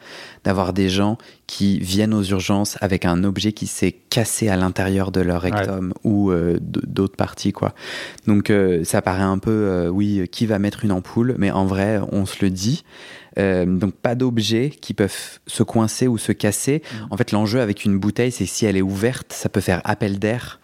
d'avoir 0.47 0.71
des 0.71 0.87
gens 0.87 1.17
qui 1.45 1.77
viennent 1.77 2.13
aux 2.13 2.23
urgences 2.23 2.77
avec 2.79 3.03
un 3.03 3.25
objet 3.25 3.51
qui 3.51 3.67
s'est 3.67 3.91
cassé 3.91 4.47
à 4.47 4.55
l'intérieur 4.55 5.11
de 5.11 5.19
leur 5.19 5.41
rectum 5.41 5.93
ou 6.05 6.31
euh, 6.31 6.57
d'autres 6.61 7.17
parties, 7.17 7.51
quoi. 7.51 7.75
Donc, 8.27 8.49
euh, 8.49 8.85
ça 8.85 9.01
paraît 9.01 9.23
un 9.23 9.39
peu, 9.39 9.51
euh, 9.51 9.89
oui, 9.89 10.25
qui 10.31 10.45
va 10.45 10.57
mettre 10.57 10.85
une 10.85 10.93
ampoule, 10.93 11.35
mais 11.37 11.51
en 11.51 11.65
vrai, 11.65 11.99
on 12.13 12.25
se 12.25 12.37
le 12.45 12.49
dit. 12.49 12.85
Donc, 13.35 13.93
pas 13.95 14.15
d'objets 14.15 14.69
qui 14.69 14.93
peuvent 14.93 15.39
se 15.47 15.63
coincer 15.63 16.07
ou 16.07 16.17
se 16.17 16.31
casser. 16.31 16.81
En 17.11 17.17
fait, 17.17 17.33
l'enjeu 17.33 17.59
avec 17.59 17.83
une 17.83 17.99
bouteille, 17.99 18.31
c'est 18.31 18.45
si 18.45 18.65
elle 18.65 18.77
est 18.77 18.81
ouverte, 18.81 19.33
ça 19.33 19.49
peut 19.49 19.59
faire 19.59 19.81
appel 19.83 20.17
d'air 20.17 20.61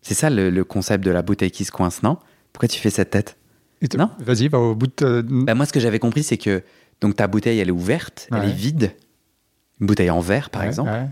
C'est 0.00 0.14
ça 0.14 0.30
le, 0.30 0.48
le 0.48 0.64
concept 0.64 1.04
de 1.04 1.10
la 1.10 1.20
bouteille 1.20 1.50
qui 1.50 1.66
se 1.66 1.70
coince, 1.70 2.02
non? 2.02 2.16
Pourquoi 2.54 2.68
tu 2.68 2.80
fais 2.80 2.90
cette 2.90 3.10
tête? 3.10 3.36
Non? 3.96 4.10
Vas-y, 4.18 4.48
va 4.48 4.58
au 4.58 4.74
bout 4.74 4.88
de. 4.98 5.22
Bah, 5.22 5.54
Moi, 5.54 5.66
ce 5.66 5.72
que 5.72 5.80
j'avais 5.80 5.98
compris, 5.98 6.22
c'est 6.22 6.36
que 6.36 6.62
donc 7.00 7.16
ta 7.16 7.26
bouteille, 7.26 7.58
elle 7.58 7.68
est 7.68 7.72
ouverte, 7.72 8.28
elle 8.32 8.44
est 8.48 8.52
vide. 8.52 8.92
Une 9.80 9.86
bouteille 9.86 10.10
en 10.10 10.20
verre, 10.20 10.50
par 10.50 10.62
Ouais, 10.62 10.68
exemple. 10.68 10.90
ouais. 10.90 11.06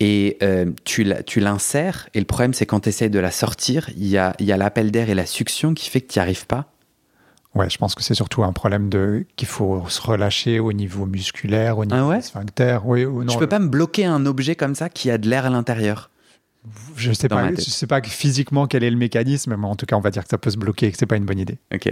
Et 0.00 0.36
euh, 0.42 0.70
tu 0.84 1.04
l'insères. 1.40 2.08
Et 2.14 2.18
le 2.18 2.26
problème, 2.26 2.52
c'est 2.52 2.66
quand 2.66 2.80
tu 2.80 2.88
essayes 2.88 3.10
de 3.10 3.18
la 3.20 3.30
sortir, 3.30 3.88
il 3.96 4.06
y 4.06 4.18
a, 4.18 4.34
y 4.40 4.52
a 4.52 4.56
l'appel 4.56 4.90
d'air 4.90 5.08
et 5.08 5.14
la 5.14 5.24
succion 5.26 5.72
qui 5.72 5.88
fait 5.88 6.00
que 6.00 6.12
tu 6.12 6.18
n'y 6.18 6.22
arrives 6.22 6.46
pas. 6.46 6.70
Ouais, 7.54 7.70
je 7.70 7.78
pense 7.78 7.94
que 7.94 8.02
c'est 8.02 8.14
surtout 8.14 8.42
un 8.42 8.52
problème 8.52 8.88
de 8.88 9.24
qu'il 9.36 9.46
faut 9.46 9.88
se 9.88 10.02
relâcher 10.02 10.58
au 10.58 10.72
niveau 10.72 11.06
musculaire, 11.06 11.78
au 11.78 11.84
niveau 11.84 11.96
Ah 11.96 12.08
ouais? 12.08 12.16
des 12.16 12.22
sphincters. 12.22 12.84
Oui, 12.84 13.04
ou 13.04 13.22
non, 13.22 13.32
je 13.32 13.38
peux 13.38 13.46
pas 13.46 13.60
me 13.60 13.68
bloquer 13.68 14.04
un 14.04 14.26
objet 14.26 14.56
comme 14.56 14.74
ça 14.74 14.88
qui 14.88 15.08
a 15.10 15.18
de 15.18 15.28
l'air 15.30 15.46
à 15.46 15.50
l'intérieur. 15.50 16.10
Je 16.96 17.12
sais 17.12 17.28
dans 17.28 17.36
pas, 17.36 17.50
je 17.54 17.60
sais 17.60 17.86
pas 17.86 18.00
physiquement 18.02 18.66
quel 18.66 18.84
est 18.84 18.90
le 18.90 18.96
mécanisme, 18.96 19.54
mais 19.56 19.66
en 19.66 19.76
tout 19.76 19.84
cas, 19.86 19.96
on 19.96 20.00
va 20.00 20.10
dire 20.10 20.22
que 20.24 20.30
ça 20.30 20.38
peut 20.38 20.50
se 20.50 20.56
bloquer 20.56 20.86
et 20.86 20.92
que 20.92 20.96
c'est 20.98 21.04
pas 21.06 21.16
une 21.16 21.26
bonne 21.26 21.38
idée. 21.38 21.58
Ok. 21.74 21.88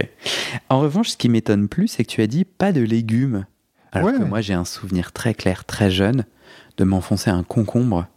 En 0.69 0.79
revanche, 0.79 1.09
ce 1.09 1.17
qui 1.17 1.29
m'étonne 1.29 1.67
plus, 1.67 1.87
c'est 1.87 2.03
que 2.03 2.09
tu 2.09 2.21
as 2.21 2.27
dit 2.27 2.43
pas 2.45 2.71
de 2.71 2.81
légumes. 2.81 3.45
Alors 3.91 4.07
Ouais. 4.07 4.17
que 4.17 4.23
moi, 4.23 4.41
j'ai 4.41 4.53
un 4.55 4.65
souvenir 4.65 5.11
très 5.11 5.35
clair, 5.35 5.65
très 5.65 5.91
jeune, 5.91 6.25
de 6.77 6.83
m'enfoncer 6.83 7.29
un 7.29 7.43
concombre. 7.43 8.07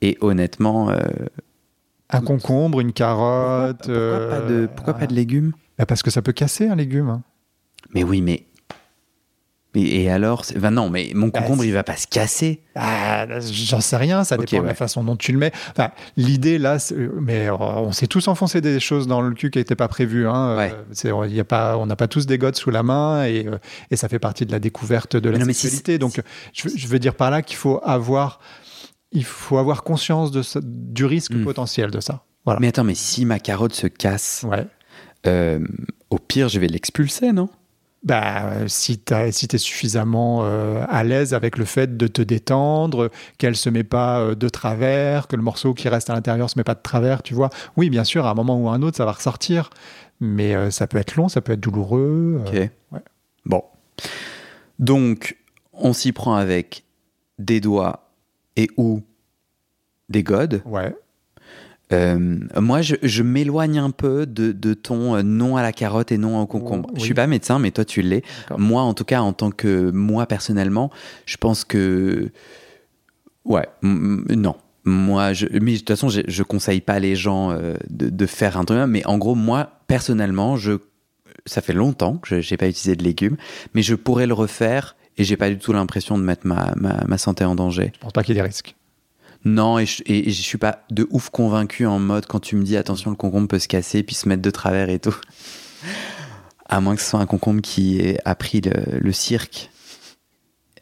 Et 0.00 0.16
honnêtement, 0.22 0.88
euh, 0.90 0.98
Un 2.08 2.22
concombre, 2.22 2.80
une 2.80 2.88
pourquoi, 2.88 3.74
carotte. 3.74 3.76
pourquoi 3.86 4.28
pas 4.30 4.40
de, 4.40 4.54
euh, 4.54 4.66
pourquoi 4.74 4.94
pas 4.94 5.06
de 5.06 5.14
légumes? 5.14 5.52
Bah, 5.78 5.84
Parce 5.86 6.02
que 6.02 6.10
ça 6.10 6.22
peut 6.22 6.32
casser 6.32 6.68
un 6.68 6.74
légume. 6.76 7.10
hein. 7.10 7.22
Mais 7.94 8.02
oui, 8.02 8.22
mais. 8.22 8.46
Et 9.74 10.10
alors 10.10 10.42
enfin, 10.56 10.70
Non, 10.70 10.90
mais 10.90 11.12
mon 11.14 11.28
Bah, 11.28 11.40
concombre, 11.40 11.62
c'est- 11.62 11.68
il 11.68 11.72
va 11.72 11.82
pas 11.84 11.96
se 11.96 12.06
casser. 12.06 12.62
Ah, 12.74 13.26
J'en 13.40 13.80
sais 13.80 13.96
rien, 13.96 14.24
ça 14.24 14.36
Ok, 14.36 14.46
dépend 14.46 14.58
de 14.58 14.66
la 14.66 14.68
ouais. 14.70 14.74
façon 14.76 15.04
dont 15.04 15.16
tu 15.16 15.32
le 15.32 15.38
mets. 15.38 15.52
Enfin, 15.70 15.90
L'idée 16.16 16.58
là, 16.58 16.78
mais 17.20 17.48
euh, 17.48 17.54
on 17.56 17.92
s'est 17.92 18.06
tous 18.06 18.26
enfoncé 18.28 18.60
des 18.60 18.80
choses 18.80 19.06
dans 19.06 19.20
le 19.20 19.34
cul 19.34 19.50
qui 19.50 19.58
n'étaient 19.58 19.76
pas 19.76 19.88
prévues. 19.88 20.26
Hein. 20.26 20.56
Ouais. 20.56 20.72
Euh, 21.04 21.26
il 21.28 21.34
y 21.34 21.40
a 21.40 21.44
pas, 21.44 21.76
on 21.76 21.86
n'a 21.86 21.96
pas 21.96 22.08
tous 22.08 22.26
des 22.26 22.38
godes 22.38 22.56
sous 22.56 22.70
la 22.70 22.82
main 22.82 23.24
et, 23.24 23.46
euh, 23.46 23.58
et 23.90 23.96
ça 23.96 24.08
fait 24.08 24.18
partie 24.18 24.46
de 24.46 24.52
la 24.52 24.58
découverte 24.58 25.16
de 25.16 25.28
la 25.30 25.38
Mais 25.38 25.44
non, 25.44 25.52
si 25.52 25.60
sexualité. 25.68 25.92
c'est- 25.92 25.98
Donc, 25.98 26.20
je, 26.52 26.68
veux- 26.68 26.76
je 26.76 26.86
veux 26.88 26.98
dire 26.98 27.14
par 27.14 27.30
là 27.30 27.42
qu'il 27.42 27.56
faut 27.56 27.80
avoir, 27.84 28.40
il 29.12 29.24
faut 29.24 29.58
avoir 29.58 29.82
conscience 29.82 30.30
de 30.30 30.42
du 30.62 31.04
risque 31.04 31.32
Hmm. 31.32 31.44
potentiel 31.44 31.90
de 31.90 32.00
ça. 32.00 32.24
Voilà. 32.44 32.60
Mais 32.60 32.68
attends, 32.68 32.84
mais 32.84 32.94
si 32.94 33.24
ma 33.24 33.38
carotte 33.38 33.74
se 33.74 33.86
casse, 33.86 34.44
Ouais. 34.48 34.66
euh, 35.26 35.60
au 36.08 36.18
pire, 36.18 36.48
je 36.48 36.58
vais 36.58 36.66
l'expulser, 36.68 37.32
non? 37.32 37.48
Bah, 38.02 38.66
si 38.66 38.98
tu 38.98 39.14
si 39.30 39.46
es 39.52 39.58
suffisamment 39.58 40.40
euh, 40.44 40.84
à 40.88 41.04
l'aise 41.04 41.34
avec 41.34 41.58
le 41.58 41.66
fait 41.66 41.98
de 41.98 42.06
te 42.06 42.22
détendre, 42.22 43.10
qu'elle 43.36 43.56
se 43.56 43.68
met 43.68 43.84
pas 43.84 44.20
euh, 44.20 44.34
de 44.34 44.48
travers, 44.48 45.28
que 45.28 45.36
le 45.36 45.42
morceau 45.42 45.74
qui 45.74 45.86
reste 45.88 46.08
à 46.08 46.14
l'intérieur 46.14 46.48
se 46.48 46.58
met 46.58 46.64
pas 46.64 46.74
de 46.74 46.80
travers, 46.82 47.22
tu 47.22 47.34
vois. 47.34 47.50
Oui, 47.76 47.90
bien 47.90 48.04
sûr, 48.04 48.24
à 48.24 48.30
un 48.30 48.34
moment 48.34 48.58
ou 48.58 48.68
à 48.70 48.72
un 48.72 48.80
autre, 48.80 48.96
ça 48.96 49.04
va 49.04 49.12
ressortir. 49.12 49.68
Mais 50.18 50.54
euh, 50.54 50.70
ça 50.70 50.86
peut 50.86 50.96
être 50.96 51.16
long, 51.16 51.28
ça 51.28 51.42
peut 51.42 51.52
être 51.52 51.60
douloureux. 51.60 52.42
Ok. 52.46 52.52
ouais. 52.54 52.70
Bon. 53.44 53.64
Donc, 54.78 55.36
on 55.74 55.92
s'y 55.92 56.12
prend 56.12 56.34
avec 56.34 56.84
des 57.38 57.60
doigts 57.60 58.10
et 58.56 58.70
ou 58.78 59.02
des 60.08 60.22
godes. 60.22 60.62
ouais. 60.64 60.94
Euh, 61.92 62.38
moi, 62.56 62.82
je, 62.82 62.94
je 63.02 63.22
m'éloigne 63.22 63.78
un 63.78 63.90
peu 63.90 64.26
de, 64.26 64.52
de 64.52 64.74
ton 64.74 65.16
euh, 65.16 65.22
non 65.22 65.56
à 65.56 65.62
la 65.62 65.72
carotte 65.72 66.12
et 66.12 66.18
non 66.18 66.40
au 66.40 66.46
concombre. 66.46 66.88
Oh, 66.90 66.94
Je 66.96 67.00
oui. 67.00 67.06
suis 67.06 67.14
pas 67.14 67.26
médecin, 67.26 67.58
mais 67.58 67.70
toi, 67.72 67.84
tu 67.84 68.02
l'es. 68.02 68.22
Moi, 68.56 68.82
en 68.82 68.94
tout 68.94 69.04
cas, 69.04 69.20
en 69.22 69.32
tant 69.32 69.50
que 69.50 69.90
moi 69.90 70.26
personnellement, 70.26 70.90
je 71.26 71.36
pense 71.36 71.64
que 71.64 72.30
ouais, 73.44 73.66
non. 73.82 74.54
Moi, 74.84 75.32
je, 75.34 75.46
mais 75.60 75.72
de 75.72 75.78
toute 75.78 75.88
façon, 75.88 76.08
je, 76.08 76.20
je 76.26 76.42
conseille 76.42 76.80
pas 76.80 76.98
les 77.00 77.14
gens 77.14 77.50
euh, 77.50 77.74
de, 77.90 78.08
de 78.08 78.26
faire 78.26 78.56
un 78.56 78.64
truc. 78.64 78.78
Mais 78.88 79.04
en 79.06 79.18
gros, 79.18 79.34
moi 79.34 79.70
personnellement, 79.88 80.56
je, 80.56 80.72
ça 81.44 81.60
fait 81.60 81.74
longtemps 81.74 82.16
que 82.16 82.40
je 82.40 82.50
n'ai 82.52 82.56
pas 82.56 82.68
utilisé 82.68 82.96
de 82.96 83.02
légumes, 83.04 83.36
mais 83.74 83.82
je 83.82 83.94
pourrais 83.94 84.26
le 84.26 84.34
refaire 84.34 84.96
et 85.18 85.24
j'ai 85.24 85.36
pas 85.36 85.50
du 85.50 85.58
tout 85.58 85.72
l'impression 85.72 86.16
de 86.18 86.22
mettre 86.24 86.46
ma, 86.46 86.72
ma, 86.76 87.04
ma 87.06 87.18
santé 87.18 87.44
en 87.44 87.54
danger. 87.56 87.92
Je 87.94 87.98
pense 88.00 88.12
pas 88.12 88.22
qu'il 88.22 88.34
y 88.34 88.38
ait 88.38 88.42
des 88.42 88.46
risques. 88.46 88.74
Non, 89.44 89.78
et 89.78 89.86
je, 89.86 90.02
et, 90.06 90.30
suis 90.30 90.58
pas 90.58 90.84
de 90.90 91.06
ouf 91.10 91.30
convaincu 91.30 91.86
en 91.86 91.98
mode 91.98 92.26
quand 92.26 92.40
tu 92.40 92.56
me 92.56 92.62
dis 92.62 92.76
attention, 92.76 93.10
le 93.10 93.16
concombre 93.16 93.48
peut 93.48 93.58
se 93.58 93.68
casser 93.68 94.02
puis 94.02 94.14
se 94.14 94.28
mettre 94.28 94.42
de 94.42 94.50
travers 94.50 94.90
et 94.90 94.98
tout. 94.98 95.16
À 96.72 96.80
moins 96.80 96.94
que 96.94 97.02
ce 97.02 97.10
soit 97.10 97.18
un 97.18 97.26
concombre 97.26 97.62
qui 97.62 98.16
appris 98.24 98.60
le, 98.60 99.00
le 99.00 99.12
cirque, 99.12 99.72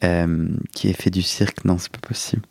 euh, 0.03 0.47
qui 0.73 0.87
ait 0.87 0.93
fait 0.93 1.09
du 1.09 1.23
cirque, 1.23 1.65
non, 1.65 1.79
c'est 1.79 1.91
pas 1.91 2.07
possible. 2.07 2.43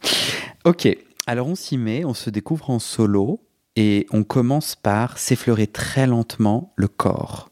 Ok, 0.65 0.89
alors 1.27 1.47
on 1.47 1.55
s'y 1.55 1.79
met, 1.79 2.05
on 2.05 2.15
se 2.15 2.31
découvre 2.31 2.69
en 2.71 2.79
solo 2.79 3.41
et 3.77 4.07
on 4.11 4.25
commence 4.25 4.75
par 4.75 5.19
s'effleurer 5.19 5.67
très 5.69 6.07
lentement 6.07 6.73
le 6.77 6.89
corps, 6.89 7.49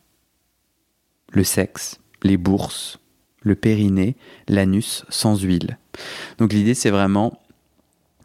le 1.31 1.45
sexe, 1.45 2.01
les 2.25 2.37
bourses, 2.37 2.99
le 3.43 3.55
périnée, 3.55 4.17
l'anus 4.49 5.05
sans 5.09 5.41
huile. 5.41 5.79
Donc 6.39 6.53
l'idée 6.53 6.75
c'est 6.75 6.91
vraiment 6.91 7.41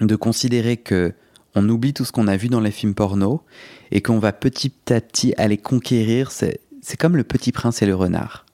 de 0.02 0.16
considérer 0.16 0.78
que 0.78 1.14
on 1.56 1.68
oublie 1.68 1.94
tout 1.94 2.06
ce 2.06 2.12
qu'on 2.12 2.28
a 2.28 2.38
vu 2.38 2.48
dans 2.48 2.62
les 2.62 2.72
films 2.72 2.94
porno 2.94 3.44
et 3.92 4.02
qu'on 4.02 4.20
va 4.20 4.32
petit 4.34 4.72
à 4.90 5.02
petit 5.02 5.34
aller 5.38 5.58
conquérir. 5.58 6.32
C'est, 6.32 6.60
c'est 6.82 6.98
comme 6.98 7.18
le 7.18 7.24
petit 7.24 7.52
prince 7.52 7.82
et 7.82 7.86
le 7.86 7.96
renard. 7.96 8.46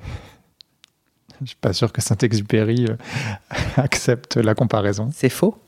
Je 1.42 1.48
suis 1.48 1.56
pas 1.60 1.74
sûr 1.74 1.92
que 1.92 2.00
Saint-Exupéry 2.00 2.86
euh, 2.88 2.96
accepte 3.76 4.36
la 4.36 4.54
comparaison. 4.54 5.10
C'est 5.14 5.28
faux. 5.28 5.58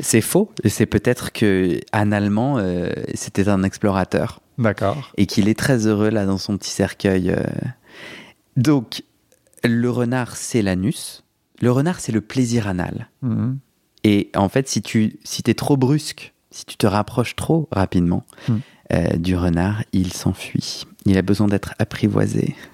C'est 0.00 0.22
faux. 0.22 0.50
Et 0.64 0.70
C'est 0.70 0.86
peut-être 0.86 1.32
que 1.32 1.78
analement, 1.92 2.56
euh, 2.58 2.90
c'était 3.14 3.48
un 3.50 3.62
explorateur 3.62 4.40
D'accord. 4.56 5.12
et 5.18 5.26
qu'il 5.26 5.48
est 5.48 5.58
très 5.58 5.86
heureux 5.86 6.08
là 6.08 6.24
dans 6.24 6.38
son 6.38 6.56
petit 6.56 6.70
cercueil. 6.70 7.30
euh. 7.30 7.42
Donc, 8.56 9.02
le 9.62 9.90
renard, 9.90 10.36
c'est 10.36 10.62
l'anus. 10.62 11.22
Le 11.60 11.70
renard, 11.70 12.00
c'est 12.00 12.12
le 12.12 12.22
plaisir 12.22 12.66
anal. 12.66 13.10
Mhm. 13.20 13.58
Et 14.04 14.30
en 14.34 14.48
fait, 14.48 14.68
si 14.68 14.82
tu 14.82 15.18
si 15.24 15.42
es 15.46 15.54
trop 15.54 15.76
brusque, 15.76 16.32
si 16.50 16.64
tu 16.64 16.76
te 16.76 16.86
rapproches 16.86 17.36
trop 17.36 17.68
rapidement 17.70 18.24
Hmm. 18.48 18.58
euh, 18.92 19.16
du 19.16 19.36
renard, 19.36 19.82
il 19.92 20.12
s'enfuit. 20.12 20.84
Il 21.06 21.16
a 21.16 21.22
besoin 21.22 21.46
d'être 21.48 21.74
apprivoisé. 21.78 22.54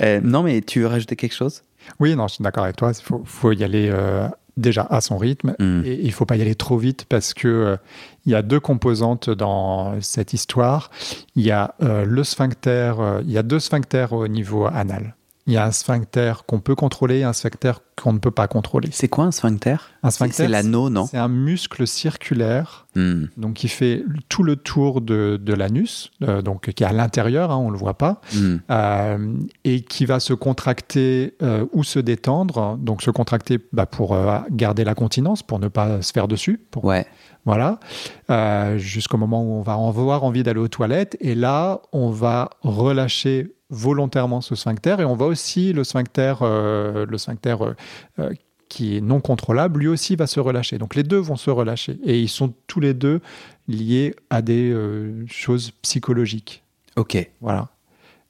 Euh, 0.00 0.20
non, 0.22 0.42
mais 0.44 0.60
tu 0.60 0.80
veux 0.80 0.86
rajouter 0.86 1.16
quelque 1.16 1.34
chose? 1.34 1.62
Oui, 1.98 2.14
non, 2.14 2.28
je 2.28 2.34
suis 2.34 2.42
d'accord 2.44 2.62
avec 2.64 2.76
toi. 2.76 2.92
Il 2.96 3.02
faut, 3.02 3.22
faut 3.24 3.50
y 3.52 3.64
aller 3.64 3.88
euh, 3.92 4.28
déjà 4.56 4.82
à 4.90 5.00
son 5.00 5.16
rythme. 5.18 5.56
Hmm. 5.58 5.82
Et 5.84 5.94
il 5.94 6.12
faut 6.12 6.24
pas 6.24 6.36
y 6.36 6.42
aller 6.42 6.54
trop 6.54 6.76
vite 6.78 7.04
parce 7.08 7.34
que 7.34 7.76
il 8.24 8.30
y 8.32 8.34
a 8.36 8.42
deux 8.42 8.60
composantes 8.60 9.28
dans 9.28 10.00
cette 10.00 10.32
histoire. 10.34 10.90
Il 11.34 11.44
y 11.44 11.50
a 11.50 11.74
le 11.80 12.22
sphincter, 12.22 12.94
il 13.24 13.30
y 13.30 13.38
a 13.38 13.42
deux 13.42 13.58
sphincters 13.58 14.12
au 14.12 14.28
niveau 14.28 14.66
anal. 14.66 15.16
Il 15.48 15.54
y 15.54 15.56
a 15.56 15.64
un 15.64 15.72
sphincter 15.72 16.34
qu'on 16.46 16.60
peut 16.60 16.74
contrôler 16.74 17.20
et 17.20 17.24
un 17.24 17.32
sphincter 17.32 17.72
qu'on 18.00 18.12
ne 18.12 18.18
peut 18.18 18.30
pas 18.30 18.46
contrôler. 18.46 18.90
C'est 18.92 19.08
quoi 19.08 19.24
un 19.24 19.30
sphincter? 19.32 19.76
Un 20.02 20.10
C'est 20.10 20.16
sphincter, 20.16 20.34
c'est 20.44 20.48
l'anneau, 20.48 20.90
non? 20.90 21.06
C'est 21.06 21.16
un 21.18 21.28
muscle 21.28 21.86
circulaire 21.86 22.84
Hmm. 22.96 23.26
donc 23.36 23.54
qui 23.54 23.68
fait 23.68 24.02
tout 24.28 24.42
le 24.42 24.56
tour 24.56 25.00
de, 25.00 25.38
de 25.40 25.54
l'anus, 25.54 26.10
euh, 26.24 26.42
donc 26.42 26.70
qui 26.72 26.82
est 26.82 26.86
à 26.86 26.92
l'intérieur, 26.92 27.52
hein, 27.52 27.56
on 27.56 27.70
le 27.70 27.78
voit 27.78 27.96
pas, 27.96 28.20
Hmm. 28.34 28.56
euh, 28.72 29.32
et 29.64 29.82
qui 29.82 30.04
va 30.04 30.18
se 30.20 30.32
contracter 30.34 31.34
euh, 31.42 31.64
ou 31.72 31.84
se 31.84 31.98
détendre. 32.00 32.76
Donc 32.78 33.02
se 33.02 33.10
contracter 33.12 33.58
bah, 33.72 33.86
pour 33.86 34.16
garder 34.50 34.82
la 34.84 34.94
continence, 34.94 35.42
pour 35.44 35.58
ne 35.60 35.68
pas 35.68 36.02
se 36.02 36.12
faire 36.12 36.26
dessus, 36.28 36.60
pour 36.70 36.84
Ouais. 36.84 37.06
voilà, 37.44 37.78
jusqu'au 38.78 39.16
moment 39.16 39.42
où 39.42 39.52
on 39.58 39.62
va 39.62 39.78
en 39.78 39.88
avoir 39.88 40.24
envie 40.24 40.42
d'aller 40.42 40.60
aux 40.60 40.68
toilettes. 40.68 41.16
Et 41.20 41.34
là, 41.34 41.80
on 41.92 42.10
va 42.10 42.50
relâcher 42.62 43.54
volontairement 43.70 44.40
ce 44.40 44.54
sphincter 44.54 44.96
et 45.00 45.04
on 45.04 45.14
va 45.14 45.26
aussi 45.26 45.72
le 45.72 45.84
sphincter, 45.84 46.34
euh, 46.42 47.04
le 47.06 47.18
sphincter 47.18 47.56
euh, 47.60 47.74
euh, 48.18 48.30
qui 48.68 48.96
est 48.96 49.00
non 49.00 49.20
contrôlable, 49.20 49.80
lui 49.80 49.88
aussi 49.88 50.14
va 50.16 50.26
se 50.26 50.40
relâcher. 50.40 50.78
Donc 50.78 50.94
les 50.94 51.02
deux 51.02 51.18
vont 51.18 51.36
se 51.36 51.50
relâcher 51.50 51.98
et 52.04 52.18
ils 52.20 52.28
sont 52.28 52.52
tous 52.66 52.80
les 52.80 52.94
deux 52.94 53.20
liés 53.66 54.14
à 54.30 54.42
des 54.42 54.70
euh, 54.70 55.24
choses 55.26 55.70
psychologiques. 55.82 56.62
Ok. 56.96 57.16
Voilà. 57.40 57.68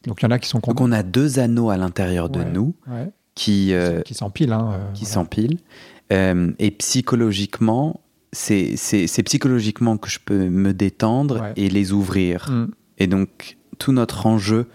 Donc 0.06 0.20
il 0.20 0.24
y 0.24 0.26
en 0.26 0.30
a 0.30 0.38
qui 0.38 0.48
sont 0.48 0.60
Donc 0.60 0.80
on 0.80 0.92
a 0.92 1.02
deux 1.02 1.38
anneaux 1.38 1.70
à 1.70 1.76
l'intérieur 1.76 2.28
de 2.28 2.38
Ouais. 2.40 2.50
nous 2.50 2.74
ouais, 2.86 3.10
qui 3.34 3.72
qui 4.04 4.14
s'empilent. 4.14 4.52
hein, 4.52 4.78
qui 4.94 5.04
voilà. 5.04 5.14
s'empilent. 5.14 5.58
Euh, 6.12 6.52
et 6.58 6.70
psychologiquement, 6.72 8.00
c'est 8.32 8.76
c'est- 8.76 9.06
c'est 9.06 9.22
psychologiquement 9.24 9.96
que 9.96 10.08
je 10.08 10.18
peux 10.24 10.48
me 10.48 10.72
détendre 10.72 11.40
Ouais. 11.40 11.52
et 11.56 11.68
les 11.68 11.92
ouvrir. 11.92 12.50
Mm. 12.50 12.70
Et 12.98 13.06
donc, 13.06 13.56
tout 13.78 13.92
notre 13.92 14.26
enjeu 14.26 14.66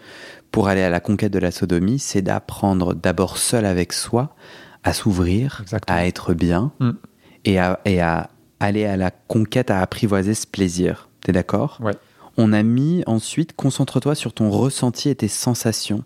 pour 0.53 0.67
aller 0.69 0.83
à 0.83 0.89
la 0.89 0.99
conquête 1.01 1.33
de 1.33 1.39
la 1.39 1.51
sodomie, 1.51 1.97
c'est 1.99 2.21
d'apprendre 2.21 2.93
d'abord 2.93 3.37
seul 3.37 3.65
avec 3.65 3.91
soi 3.91 4.35
à 4.83 4.93
s'ouvrir, 4.93 5.65
à 5.87 6.05
être 6.05 6.33
bien 6.33 6.71
Mm. 6.79 6.91
et, 7.45 7.57
à, 7.59 7.79
et 7.85 7.99
à 8.01 8.29
aller 8.59 8.85
à 8.85 8.95
la 8.95 9.09
conquête, 9.11 9.71
à 9.71 9.81
apprivoiser 9.81 10.33
ce 10.35 10.45
plaisir. 10.47 11.09
T'es 11.21 11.31
d'accord? 11.31 11.79
Ouais. 11.81 11.93
On 12.37 12.53
a 12.53 12.61
mis 12.63 13.03
ensuite, 13.07 13.55
concentre-toi 13.55 14.13
sur 14.15 14.31
ton 14.31 14.49
ressenti 14.51 15.09
et 15.09 15.15
tes 15.15 15.27
sensations. 15.27 16.03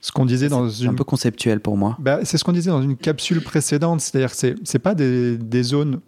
Ce 0.00 0.12
qu'on 0.12 0.26
disait 0.26 0.48
dans 0.48 0.68
C'est 0.68 0.84
une 0.84 0.90
un 0.90 0.94
peu 0.94 1.04
conceptuel 1.04 1.60
pour 1.60 1.76
moi. 1.76 1.96
Bah, 1.98 2.20
c'est 2.24 2.36
ce 2.38 2.44
qu'on 2.44 2.52
disait 2.52 2.70
dans 2.70 2.82
une 2.82 2.96
capsule 2.96 3.42
précédente, 3.42 4.00
c'est-à-dire 4.00 4.30
que 4.30 4.36
c'est 4.36 4.54
c'est 4.64 4.78
pas 4.78 4.94
des, 4.94 5.36
des 5.38 5.62
zones 5.62 6.00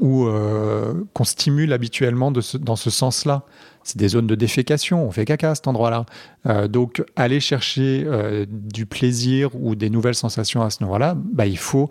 ou 0.00 0.26
euh, 0.26 0.94
qu'on 1.12 1.24
stimule 1.24 1.72
habituellement 1.72 2.30
de 2.30 2.40
ce- 2.40 2.56
dans 2.56 2.76
ce 2.76 2.90
sens-là. 2.90 3.42
C'est 3.84 3.98
des 3.98 4.08
zones 4.08 4.26
de 4.26 4.34
défécation, 4.34 5.06
on 5.06 5.10
fait 5.12 5.24
caca 5.24 5.52
à 5.52 5.54
cet 5.54 5.68
endroit-là. 5.68 6.06
Euh, 6.46 6.66
donc, 6.66 7.04
aller 7.14 7.38
chercher 7.40 8.02
euh, 8.06 8.44
du 8.48 8.84
plaisir 8.86 9.50
ou 9.54 9.74
des 9.76 9.90
nouvelles 9.90 10.16
sensations 10.16 10.62
à 10.62 10.70
ce 10.70 10.82
endroit-là, 10.82 11.14
bah, 11.16 11.46
il, 11.46 11.56
faut, 11.58 11.88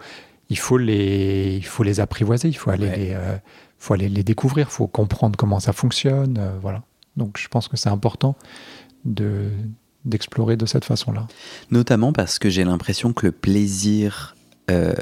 il, 0.49 0.57
faut 0.57 0.77
les, 0.77 1.55
il 1.55 1.65
faut 1.65 1.83
les 1.83 1.99
apprivoiser, 2.01 2.49
il 2.49 2.53
faut 2.57 2.69
aller, 2.71 2.87
Ouais. 2.87 2.97
les, 2.97 3.17
faut 3.79 3.93
aller 3.93 4.09
les 4.09 4.23
découvrir, 4.23 4.67
il 4.69 4.73
faut 4.73 4.87
comprendre 4.87 5.37
comment 5.37 5.59
ça 5.61 5.71
fonctionne. 5.71 6.39
voilà. 6.61 6.83
Donc, 7.15 7.37
je 7.39 7.47
pense 7.47 7.67
que 7.69 7.77
c'est 7.77 7.89
important 7.89 8.35
de 9.05 9.49
d'explorer 10.03 10.55
de 10.55 10.67
cette 10.67 10.85
façon-là. 10.85 11.25
Notamment 11.71 12.13
parce 12.13 12.37
que 12.37 12.47
j'ai 12.47 12.63
l'impression 12.63 13.11
que 13.11 13.25
le 13.25 13.31
plaisir 13.31 14.34
euh, 14.71 14.93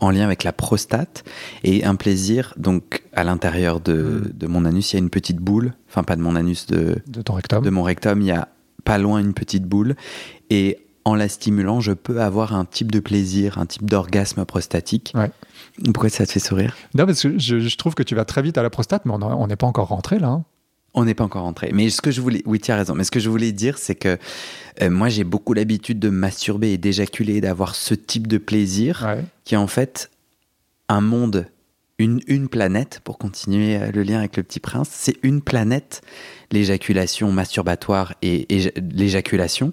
en 0.00 0.10
lien 0.10 0.24
avec 0.24 0.42
la 0.44 0.52
prostate 0.52 1.24
est 1.62 1.84
un 1.84 1.94
plaisir, 1.94 2.52
donc 2.56 3.02
à 3.12 3.22
l'intérieur 3.24 3.80
de, 3.80 3.94
Mm. 3.94 4.32
de 4.38 4.46
mon 4.46 4.64
anus, 4.64 4.92
il 4.92 4.96
y 4.96 4.98
a 4.98 5.02
une 5.02 5.10
petite 5.10 5.38
boule, 5.38 5.74
enfin 5.88 6.02
pas 6.02 6.16
de 6.16 6.20
mon 6.22 6.34
anus, 6.36 6.66
de, 6.66 6.96
De 7.06 7.22
ton 7.22 7.34
rectum. 7.34 7.62
de 7.64 7.70
mon 7.70 7.82
rectum, 7.82 8.20
il 8.20 8.26
y 8.26 8.32
a 8.32 8.48
pas 8.84 8.98
loin 8.98 9.18
une 9.20 9.34
petite 9.34 9.64
boule. 9.64 9.94
Et 10.50 10.78
en 11.04 11.14
la 11.14 11.28
stimulant, 11.28 11.80
je 11.80 11.92
peux 11.92 12.20
avoir 12.22 12.54
un 12.54 12.64
type 12.64 12.90
de 12.90 12.98
plaisir, 12.98 13.58
un 13.58 13.66
type 13.66 13.84
d'orgasme 13.88 14.44
prostatique. 14.44 15.12
Ouais. 15.14 15.30
Pourquoi 15.92 16.08
ça 16.08 16.26
te 16.26 16.32
fait 16.32 16.40
sourire? 16.40 16.74
Non, 16.94 17.04
parce 17.06 17.22
que 17.22 17.38
je, 17.38 17.60
je 17.60 17.76
trouve 17.76 17.94
que 17.94 18.02
tu 18.02 18.14
vas 18.14 18.24
très 18.24 18.42
vite 18.42 18.56
à 18.58 18.62
la 18.62 18.70
prostate, 18.70 19.04
mais 19.04 19.12
on 19.12 19.46
n'est 19.46 19.56
pas 19.56 19.66
encore 19.66 19.88
rentré 19.88 20.18
là. 20.18 20.28
hein. 20.28 20.44
On 20.94 21.04
n'est 21.04 21.14
pas 21.14 21.24
encore 21.24 21.42
rentré. 21.42 21.70
Mais 21.74 21.90
ce 21.90 22.00
que 22.00 22.10
je 22.12 22.20
voulais, 22.20 22.42
oui, 22.46 22.60
tu 22.60 22.70
as 22.70 22.76
raison. 22.76 22.94
Mais 22.94 23.04
ce 23.04 23.10
que 23.10 23.20
je 23.20 23.28
voulais 23.28 23.50
dire, 23.52 23.78
c'est 23.78 23.96
que 23.96 24.16
euh, 24.80 24.90
moi, 24.90 25.08
j'ai 25.08 25.24
beaucoup 25.24 25.52
l'habitude 25.52 25.98
de 25.98 26.08
masturber 26.08 26.72
et 26.72 26.78
d'éjaculer, 26.78 27.40
d'avoir 27.40 27.74
ce 27.74 27.94
type 27.94 28.26
de 28.28 28.38
plaisir 28.38 29.02
Ouais. 29.04 29.24
qui 29.44 29.54
est 29.54 29.58
en 29.58 29.66
fait 29.66 30.10
un 30.88 31.00
monde, 31.00 31.46
une, 31.98 32.20
une 32.28 32.48
planète, 32.48 33.00
pour 33.02 33.18
continuer 33.18 33.76
euh, 33.76 33.90
le 33.92 34.02
lien 34.04 34.18
avec 34.18 34.36
le 34.36 34.42
petit 34.44 34.60
prince, 34.60 34.88
c'est 34.92 35.16
une 35.24 35.42
planète, 35.42 36.02
l'éjaculation 36.52 37.32
masturbatoire 37.32 38.14
et, 38.22 38.46
et 38.56 38.72
l'éjaculation. 38.92 39.72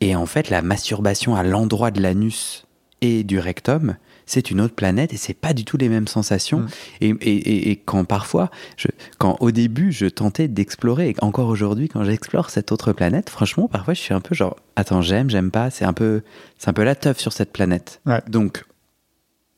Et 0.00 0.14
en 0.16 0.26
fait, 0.26 0.48
la 0.48 0.62
masturbation 0.62 1.34
à 1.34 1.42
l'endroit 1.42 1.90
de 1.90 2.00
l'anus 2.00 2.66
et 3.00 3.22
du 3.24 3.38
rectum, 3.38 3.96
c'est 4.28 4.50
une 4.50 4.60
autre 4.60 4.74
planète 4.74 5.12
et 5.12 5.16
c'est 5.16 5.34
pas 5.34 5.52
du 5.52 5.64
tout 5.64 5.76
les 5.76 5.88
mêmes 5.88 6.06
sensations. 6.06 6.60
Mm. 6.60 6.68
Et, 7.00 7.08
et- 7.08 7.36
et- 7.36 7.70
et 7.70 7.76
quand 7.76 8.04
parfois, 8.04 8.50
je, 8.76 8.88
quand 9.18 9.36
au 9.40 9.50
début, 9.50 9.90
je 9.90 10.06
tentais 10.06 10.46
d'explorer, 10.48 11.10
et 11.10 11.14
encore 11.20 11.48
aujourd'hui, 11.48 11.88
quand 11.88 12.04
j'explore 12.04 12.50
cette 12.50 12.70
autre 12.70 12.92
planète, 12.92 13.30
franchement, 13.30 13.66
parfois, 13.68 13.94
je 13.94 14.00
suis 14.00 14.14
un 14.14 14.20
peu 14.20 14.34
genre, 14.34 14.56
attends, 14.76 15.02
j'aime, 15.02 15.30
j'aime 15.30 15.50
pas, 15.50 15.70
c'est 15.70 15.84
un 15.84 15.92
peu, 15.92 16.22
c'est 16.58 16.68
un 16.68 16.72
peu 16.74 16.84
la 16.84 16.94
teuf 16.94 17.18
sur 17.18 17.32
cette 17.32 17.52
planète. 17.52 18.00
Ouais. 18.06 18.20
Donc, 18.28 18.64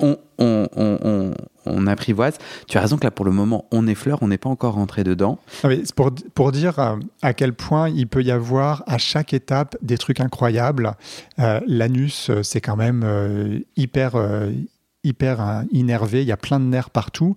on, 0.01 1.87
apprivoise. 1.87 2.39
Tu 2.69 2.79
as 2.79 2.81
raison 2.81 2.97
que 2.97 3.05
là, 3.05 3.11
pour 3.11 3.25
le 3.25 3.33
moment, 3.33 3.67
on 3.71 3.87
effleure, 3.87 4.23
on 4.23 4.29
n'est 4.29 4.39
pas 4.39 4.49
encore 4.49 4.75
rentré 4.75 5.05
dedans. 5.05 5.39
Ah, 5.65 5.69
c'est 5.85 5.95
pour, 5.95 6.11
pour 6.35 6.53
dire 6.53 6.79
euh, 6.79 6.97
à 7.23 7.35
quel 7.35 7.53
point 7.53 7.89
il 7.89 8.07
peut 8.07 8.23
y 8.23 8.31
avoir 8.31 8.83
à 8.87 8.99
chaque 8.99 9.33
étape 9.33 9.77
des 9.83 9.99
trucs 9.99 10.21
incroyables. 10.21 10.93
Euh, 11.39 11.61
L'anus, 11.67 12.31
euh, 12.31 12.43
c'est 12.43 12.61
quand 12.61 12.77
même 12.77 13.05
hyper, 13.77 14.15
hyper 15.05 15.41
euh, 15.41 15.63
innervé. 15.71 16.23
Il 16.23 16.29
y 16.29 16.33
a 16.33 16.37
plein 16.37 16.61
de 16.61 16.65
nerfs 16.65 16.91
partout. 16.91 17.37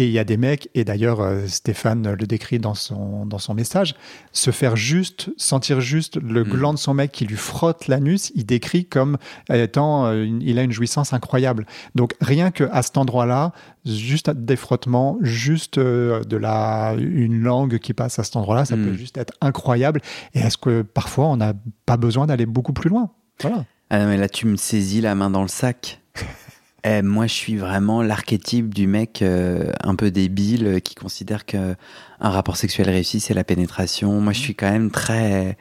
Et 0.00 0.06
il 0.06 0.12
y 0.12 0.18
a 0.18 0.24
des 0.24 0.38
mecs, 0.38 0.70
et 0.74 0.82
d'ailleurs 0.84 1.20
euh, 1.20 1.46
Stéphane 1.46 2.12
le 2.14 2.26
décrit 2.26 2.58
dans 2.58 2.72
son, 2.72 3.26
dans 3.26 3.36
son 3.38 3.52
message, 3.52 3.94
se 4.32 4.50
faire 4.50 4.74
juste, 4.74 5.28
sentir 5.36 5.82
juste 5.82 6.16
le 6.16 6.42
Mm. 6.42 6.48
gland 6.48 6.72
de 6.72 6.78
son 6.78 6.94
mec 6.94 7.12
qui 7.12 7.26
lui 7.26 7.36
frotte 7.36 7.86
l'anus, 7.86 8.32
il 8.34 8.46
décrit 8.46 8.86
comme 8.86 9.18
étant, 9.52 10.06
euh, 10.06 10.24
une- 10.24 10.40
il 10.40 10.58
a 10.58 10.62
une 10.62 10.72
jouissance 10.72 11.12
incroyable. 11.12 11.66
Donc 11.94 12.14
rien 12.22 12.50
que 12.50 12.64
à 12.72 12.80
cet 12.80 12.96
endroit-là, 12.96 13.52
juste 13.84 14.30
des 14.30 14.56
frottements, 14.56 15.18
juste 15.20 15.76
euh, 15.76 16.24
de 16.24 16.38
la 16.38 16.94
une 16.98 17.42
langue 17.42 17.78
qui 17.78 17.92
passe 17.92 18.18
à 18.18 18.24
cet 18.24 18.36
endroit-là, 18.36 18.64
ça 18.64 18.76
Mm. 18.76 18.86
peut 18.86 18.94
juste 18.96 19.18
être 19.18 19.34
incroyable. 19.42 20.00
Et 20.32 20.38
est-ce 20.38 20.56
que 20.56 20.80
parfois 20.80 21.26
on 21.26 21.36
n'a 21.36 21.52
pas 21.84 21.98
besoin 21.98 22.26
d'aller 22.26 22.46
beaucoup 22.46 22.72
plus 22.72 22.88
loin? 22.88 23.10
Voilà. 23.42 23.66
Ah 23.90 23.98
non, 23.98 24.06
mais 24.06 24.16
là, 24.16 24.30
tu 24.30 24.46
me 24.46 24.56
saisis 24.56 25.02
la 25.02 25.14
main 25.14 25.28
dans 25.28 25.42
le 25.42 25.48
sac. 25.48 26.00
Eh, 26.84 27.02
moi, 27.02 27.26
je 27.26 27.34
suis 27.34 27.56
vraiment 27.56 28.02
l'archétype 28.02 28.72
du 28.72 28.86
mec 28.86 29.20
euh, 29.22 29.70
un 29.82 29.94
peu 29.94 30.10
débile 30.10 30.66
euh, 30.66 30.78
qui 30.80 30.94
considère 30.94 31.44
que 31.44 31.74
un 32.20 32.30
rapport 32.30 32.56
sexuel 32.56 32.88
réussi, 32.88 33.20
c'est 33.20 33.34
la 33.34 33.44
pénétration. 33.44 34.20
Moi, 34.20 34.32
je 34.32 34.40
suis 34.40 34.54
quand 34.54 34.70
même 34.70 34.90
très. 34.90 35.58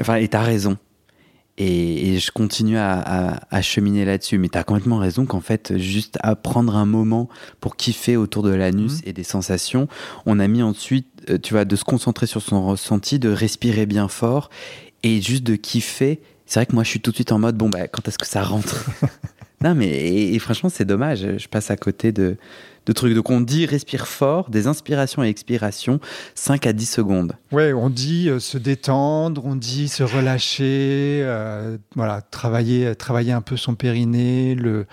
Enfin, 0.00 0.16
et 0.16 0.28
t'as 0.28 0.42
raison. 0.42 0.78
Et, 1.56 2.14
et 2.14 2.18
je 2.18 2.30
continue 2.32 2.76
à, 2.78 2.98
à- 3.00 3.40
à 3.50 3.62
cheminer 3.62 4.04
là-dessus. 4.04 4.38
Mais 4.38 4.48
t'as 4.48 4.62
complètement 4.64 4.98
raison 4.98 5.24
qu'en 5.26 5.40
fait, 5.40 5.76
juste 5.78 6.18
à 6.20 6.34
prendre 6.36 6.76
un 6.76 6.86
moment 6.86 7.28
pour 7.60 7.76
kiffer 7.76 8.16
autour 8.16 8.42
de 8.44 8.50
l'anus 8.50 8.94
Mhm. 8.94 9.00
et 9.06 9.12
des 9.12 9.24
sensations, 9.24 9.88
on 10.26 10.38
a 10.40 10.46
mis 10.48 10.62
ensuite, 10.62 11.06
euh, 11.30 11.38
tu 11.38 11.54
vois, 11.54 11.64
de 11.64 11.74
se 11.76 11.84
concentrer 11.84 12.26
sur 12.26 12.42
son 12.42 12.64
ressenti, 12.66 13.18
de 13.18 13.28
respirer 13.28 13.86
bien 13.86 14.08
fort 14.08 14.50
et 15.02 15.20
juste 15.20 15.44
de 15.44 15.54
kiffer. 15.56 16.20
C'est 16.46 16.58
vrai 16.60 16.66
que 16.66 16.74
moi, 16.74 16.84
je 16.84 16.90
suis 16.90 17.00
tout 17.00 17.10
de 17.10 17.16
suite 17.16 17.32
en 17.32 17.38
mode, 17.38 17.56
bon, 17.56 17.68
bah, 17.68 17.88
quand 17.88 18.06
est-ce 18.08 18.18
que 18.18 18.26
ça 18.26 18.42
rentre? 18.42 18.84
Non, 19.64 19.74
mais 19.74 19.88
et, 19.88 20.38
franchement, 20.38 20.68
c'est 20.68 20.84
dommage. 20.84 21.26
Je 21.38 21.48
passe 21.48 21.70
à 21.70 21.76
côté 21.76 22.12
de, 22.12 22.36
de 22.84 22.92
trucs. 22.92 23.14
Donc, 23.14 23.30
on 23.30 23.40
dit 23.40 23.64
respire 23.64 24.06
fort, 24.06 24.50
des 24.50 24.66
inspirations 24.66 25.24
et 25.24 25.28
expirations, 25.28 26.00
5 26.34 26.66
à 26.66 26.74
10 26.74 26.84
secondes. 26.84 27.32
Ouais, 27.50 27.72
on 27.72 27.88
dit 27.88 28.28
euh, 28.28 28.40
se 28.40 28.58
détendre, 28.58 29.46
on 29.46 29.56
dit 29.56 29.88
se 29.88 30.02
relâcher, 30.02 31.22
euh, 31.24 31.78
voilà, 31.96 32.20
travailler, 32.20 32.94
travailler 32.94 33.32
un 33.32 33.40
peu 33.40 33.56
son 33.56 33.74
périnée, 33.74 34.54
le 34.54 34.86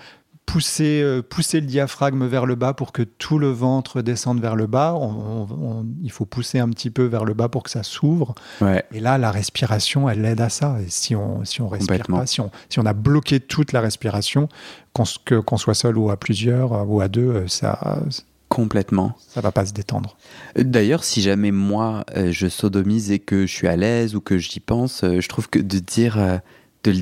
pousser, 0.52 1.00
euh, 1.02 1.22
pousser 1.22 1.60
le 1.60 1.66
diaphragme 1.66 2.26
vers 2.26 2.44
le 2.44 2.54
bas 2.54 2.74
pour 2.74 2.92
que 2.92 3.02
tout 3.02 3.38
le 3.38 3.48
ventre 3.50 4.02
descende 4.02 4.40
vers 4.40 4.54
le 4.54 4.66
bas. 4.66 4.94
On- 4.94 5.46
on- 5.48 5.48
on- 5.80 5.86
il 6.02 6.10
faut 6.12 6.26
pousser 6.26 6.58
un 6.58 6.68
petit 6.68 6.90
peu 6.90 7.04
vers 7.04 7.24
le 7.24 7.32
bas 7.34 7.48
pour 7.48 7.62
que 7.62 7.70
ça 7.70 7.82
s'ouvre. 7.82 8.34
Ouais. 8.60 8.84
Et 8.92 9.00
là, 9.00 9.16
la 9.18 9.30
respiration, 9.30 10.08
elle 10.10 10.24
aide 10.24 10.40
à 10.42 10.50
ça. 10.50 10.76
Et 10.84 10.90
si 10.90 11.16
on 11.16 11.44
si 11.44 11.62
on 11.62 11.68
respire 11.68 12.04
pas, 12.06 12.26
si 12.26 12.40
on, 12.40 12.50
si 12.68 12.78
on 12.80 12.86
a 12.86 12.92
bloqué 12.92 13.40
toute 13.40 13.72
la 13.72 13.80
respiration, 13.80 14.48
qu'on 14.92 15.56
soit 15.56 15.74
seul 15.74 15.96
ou 15.96 16.10
à 16.10 16.16
plusieurs 16.18 16.72
euh, 16.74 16.84
ou 16.84 17.00
à 17.00 17.08
deux, 17.08 17.28
euh, 17.28 17.48
ça 17.48 18.00
Complètement. 18.48 19.16
ça 19.28 19.40
va 19.40 19.50
pas 19.50 19.64
se 19.64 19.72
détendre. 19.72 20.16
D'ailleurs, 20.56 21.04
si 21.04 21.22
jamais 21.22 21.52
moi, 21.52 22.04
euh, 22.16 22.30
je 22.32 22.48
sodomise 22.48 23.10
et 23.10 23.18
que 23.18 23.46
je 23.46 23.52
suis 23.52 23.66
à 23.68 23.76
l'aise 23.76 24.14
ou 24.14 24.20
que 24.20 24.36
j'y 24.36 24.60
pense, 24.60 25.02
euh, 25.04 25.20
je 25.20 25.28
trouve 25.30 25.48
que 25.48 25.58
de 25.58 25.78
dire. 25.78 26.18
euh, 26.18 26.36
de 26.84 26.92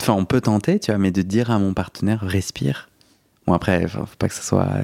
Enfin, 0.00 0.14
on 0.14 0.24
peut 0.24 0.40
tenter, 0.40 0.78
tu 0.80 0.90
vois, 0.90 0.98
mais 0.98 1.10
de 1.10 1.22
dire 1.22 1.50
à 1.50 1.58
mon 1.58 1.74
partenaire 1.74 2.20
respire. 2.20 2.88
Bon, 3.46 3.54
après, 3.54 3.88
faut 3.88 4.06
pas 4.18 4.28
que 4.28 4.34
ça 4.34 4.42
soit. 4.42 4.68
euh, 4.76 4.82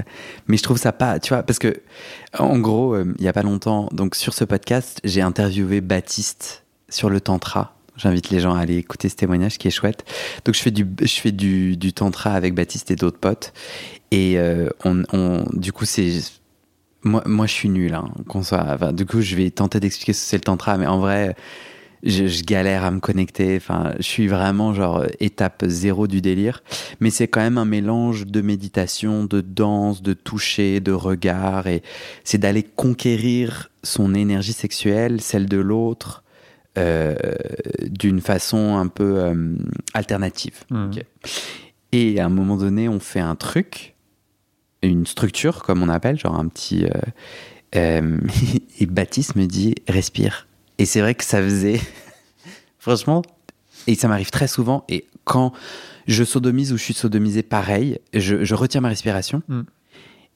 Mais 0.49 0.57
je 0.57 0.63
trouve 0.63 0.79
ça 0.79 0.93
pas, 0.93 1.19
tu 1.21 1.33
vois, 1.33 1.43
parce 1.45 1.59
que, 1.59 1.81
en 2.39 2.59
gros, 2.59 2.95
euh, 2.95 3.15
il 3.19 3.25
y 3.25 3.29
a 3.29 3.33
pas 3.33 3.43
longtemps, 3.43 3.89
donc 3.93 4.15
sur 4.17 4.35
ce 4.35 4.45
podcast, 4.45 5.01
j'ai 5.05 5.23
interviewé 5.23 5.81
Baptiste 5.81 6.65
sur 6.89 7.09
le 7.09 7.21
Tantra. 7.21 7.75
J'invite 7.97 8.31
les 8.31 8.41
gens 8.41 8.55
à 8.55 8.61
aller 8.61 8.77
écouter 8.77 9.09
ce 9.09 9.17
témoignage 9.17 9.59
qui 9.59 9.69
est 9.69 9.73
chouette. 9.73 10.05
Donc, 10.45 10.55
je 10.55 10.61
fais 10.61 10.71
du, 10.71 10.87
je 11.01 11.21
fais 11.21 11.33
du, 11.33 11.77
du 11.77 11.93
Tantra 11.93 12.33
avec 12.33 12.55
Baptiste 12.55 12.91
et 12.91 12.97
d'autres 12.97 13.19
potes. 13.19 13.53
Et 14.11 14.39
euh, 14.39 14.69
on, 14.85 15.05
on, 15.13 15.45
du 15.53 15.73
coup, 15.73 15.85
c'est. 15.85 16.21
Moi, 17.03 17.23
moi, 17.27 17.47
je 17.47 17.53
suis 17.53 17.69
nul. 17.69 17.95
Hein, 17.95 18.09
qu'on 18.29 18.43
soit, 18.43 18.93
du 18.93 19.07
coup, 19.07 19.21
je 19.21 19.37
vais 19.37 19.51
tenter 19.51 19.81
d'expliquer 19.81 20.13
ce 20.13 20.21
que 20.21 20.27
c'est 20.27 20.37
le 20.37 20.43
Tantra, 20.43 20.77
mais 20.79 20.87
en 20.87 20.99
vrai, 20.99 21.35
je, 22.03 22.27
je 22.27 22.43
galère 22.45 22.85
à 22.85 22.91
me 22.91 23.01
connecter. 23.01 23.57
Enfin, 23.57 23.93
je 23.99 24.03
suis 24.05 24.29
vraiment 24.29 24.75
genre 24.75 25.05
étape 25.21 25.65
zéro 25.67 26.07
du 26.07 26.21
délire. 26.21 26.63
Mais 27.01 27.11
c'est 27.11 27.29
quand 27.29 27.41
même 27.41 27.59
un 27.59 27.65
mélange 27.65 28.27
de 28.27 28.41
méditation, 28.41 29.25
de 29.25 29.41
danse, 29.41 30.03
de 30.03 30.13
toucher, 30.15 30.81
de 30.81 30.93
regard. 30.93 31.67
Et 31.67 31.83
c'est 32.25 32.39
d'aller 32.39 32.63
conquérir 32.63 33.71
son 33.83 34.15
énergie 34.15 34.53
sexuelle, 34.53 35.21
celle 35.21 35.47
de 35.47 35.59
l'autre, 35.59 36.23
euh, 36.77 37.15
d'une 37.89 38.21
façon 38.21 38.77
un 38.77 38.87
peu 38.89 39.19
euh, 39.19 39.57
alternative. 39.95 40.65
Ok. 40.71 41.03
Et 41.93 42.21
à 42.21 42.27
un 42.27 42.29
moment 42.29 42.57
donné, 42.57 42.89
on 42.89 43.01
fait 43.01 43.21
un 43.21 43.35
truc, 43.35 43.95
une 44.83 45.07
structure, 45.07 45.63
comme 45.63 45.83
on 45.83 45.89
appelle, 45.89 46.19
genre 46.19 46.39
un 46.39 46.47
petit. 46.49 46.85
euh, 47.77 48.19
et 48.81 48.87
Baptiste 48.87 49.37
me 49.37 49.47
dit 49.47 49.75
respire. 49.89 50.48
Et 50.79 50.87
c'est 50.87 51.01
vrai 51.01 51.15
que 51.15 51.25
ça 51.25 51.43
faisait. 51.43 51.81
Franchement, 52.79 53.23
et 53.87 53.95
ça 53.95 54.09
m'arrive 54.09 54.31
très 54.31 54.49
souvent. 54.49 54.85
Et 54.89 55.07
quand 55.25 55.53
je 56.07 56.25
sodomise 56.25 56.73
ou 56.73 56.79
je 56.79 56.83
suis 56.83 56.95
sodomisé, 56.95 57.43
pareil, 57.43 57.99
je, 58.15 58.45
je 58.45 58.55
retiens 58.55 58.81
ma 58.81 58.89
respiration. 58.89 59.43
Mm. 59.49 59.63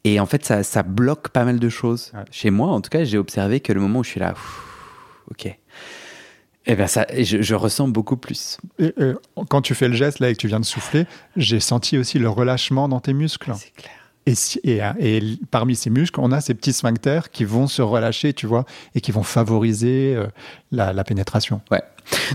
Et 0.04 0.20
en 0.20 0.26
fait, 0.26 0.44
ça, 0.44 0.62
ça 0.62 0.82
bloque 0.82 1.28
pas 1.28 1.44
mal 1.44 1.58
de 1.58 1.68
choses. 1.68 2.10
Ouais. 2.14 2.24
Chez 2.30 2.50
moi, 2.50 2.68
en 2.68 2.80
tout 2.80 2.90
cas, 2.90 3.04
j'ai 3.04 3.18
observé 3.18 3.60
que 3.60 3.72
le 3.72 3.80
moment 3.80 4.00
où 4.00 4.04
je 4.04 4.10
suis 4.10 4.20
là, 4.20 4.34
ok. 5.30 5.56
Et 6.64 6.76
ben 6.76 6.86
ça, 6.86 7.06
je, 7.16 7.42
je 7.42 7.54
ressens 7.54 7.88
beaucoup 7.88 8.16
plus. 8.16 8.58
Et, 8.78 8.92
euh, 9.00 9.14
quand 9.48 9.62
tu 9.62 9.74
fais 9.74 9.88
le 9.88 9.94
geste 9.94 10.20
là 10.20 10.30
et 10.30 10.34
que 10.34 10.38
tu 10.38 10.46
viens 10.46 10.60
de 10.60 10.64
souffler, 10.64 11.06
j'ai 11.36 11.58
senti 11.58 11.98
aussi 11.98 12.18
le 12.18 12.28
relâchement 12.28 12.88
dans 12.88 13.00
tes 13.00 13.12
muscles. 13.12 13.52
C'est 13.56 13.72
clair. 13.74 14.01
Et, 14.26 15.20
parmi 15.50 15.74
ces 15.74 15.90
muscles, 15.90 16.20
on 16.20 16.30
a 16.30 16.40
ces 16.40 16.54
petits 16.54 16.72
sphincters 16.72 17.30
qui 17.30 17.44
vont 17.44 17.66
se 17.66 17.82
relâcher, 17.82 18.32
tu 18.32 18.46
vois, 18.46 18.64
et 18.94 19.00
qui 19.00 19.10
vont 19.10 19.24
favoriser 19.24 20.14
euh, 20.16 20.26
la, 20.70 20.92
la 20.92 21.04
pénétration. 21.04 21.60
Ouais. 21.70 21.82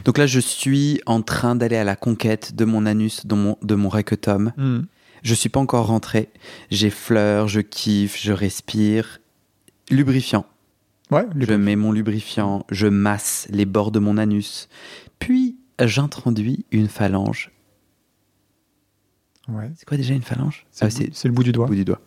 Donc 0.06 0.18
là, 0.18 0.28
je 0.28 0.40
suis 0.40 1.02
en 1.06 1.22
train 1.22 1.56
d'aller 1.56 1.78
à 1.78 1.84
la 1.84 1.96
conquête 1.96 2.56
de 2.56 2.66
mon 2.66 2.86
anus, 2.86 3.26
de 3.26 3.36
mon, 3.36 3.58
de 3.62 3.76
mon 3.76 3.90
rectum. 3.90 4.52
Hmm. 4.58 4.82
Je 5.24 5.34
suis 5.34 5.50
pas 5.50 5.60
encore 5.60 5.88
rentré. 5.88 6.30
J'effleure, 6.72 7.48
je 7.48 7.62
kiffe, 7.62 8.22
je 8.22 8.32
respire. 8.32 9.20
Lubrifiant. 9.90 10.46
Ouais, 11.10 11.26
Je 11.38 11.54
mets 11.54 11.78
mon 11.78 11.94
lubrifiant, 11.94 12.66
je 12.70 12.88
masse 12.88 13.48
les 13.50 13.66
bords 13.66 13.92
de 13.92 14.00
mon 14.00 14.18
anus. 14.18 14.68
Puis, 15.20 15.58
j'introduis 15.80 16.66
une 16.72 16.90
phalange. 16.90 17.52
Ouais. 19.50 19.72
C'est 19.78 19.86
quoi 19.88 19.98
déjà 19.98 20.14
une 20.14 20.22
phalange? 20.22 20.66
C'est 20.72 20.86
Ah, 20.86 20.88
le 20.88 20.92
C'est 20.92 21.04
bout- 21.06 21.10
c'est 21.14 21.28
le 21.28 21.34
bout 21.34 21.44
du 21.44 21.52
doigt. 21.52 21.68
bout 21.68 21.76
du 21.76 21.86
doigt. 21.86 22.00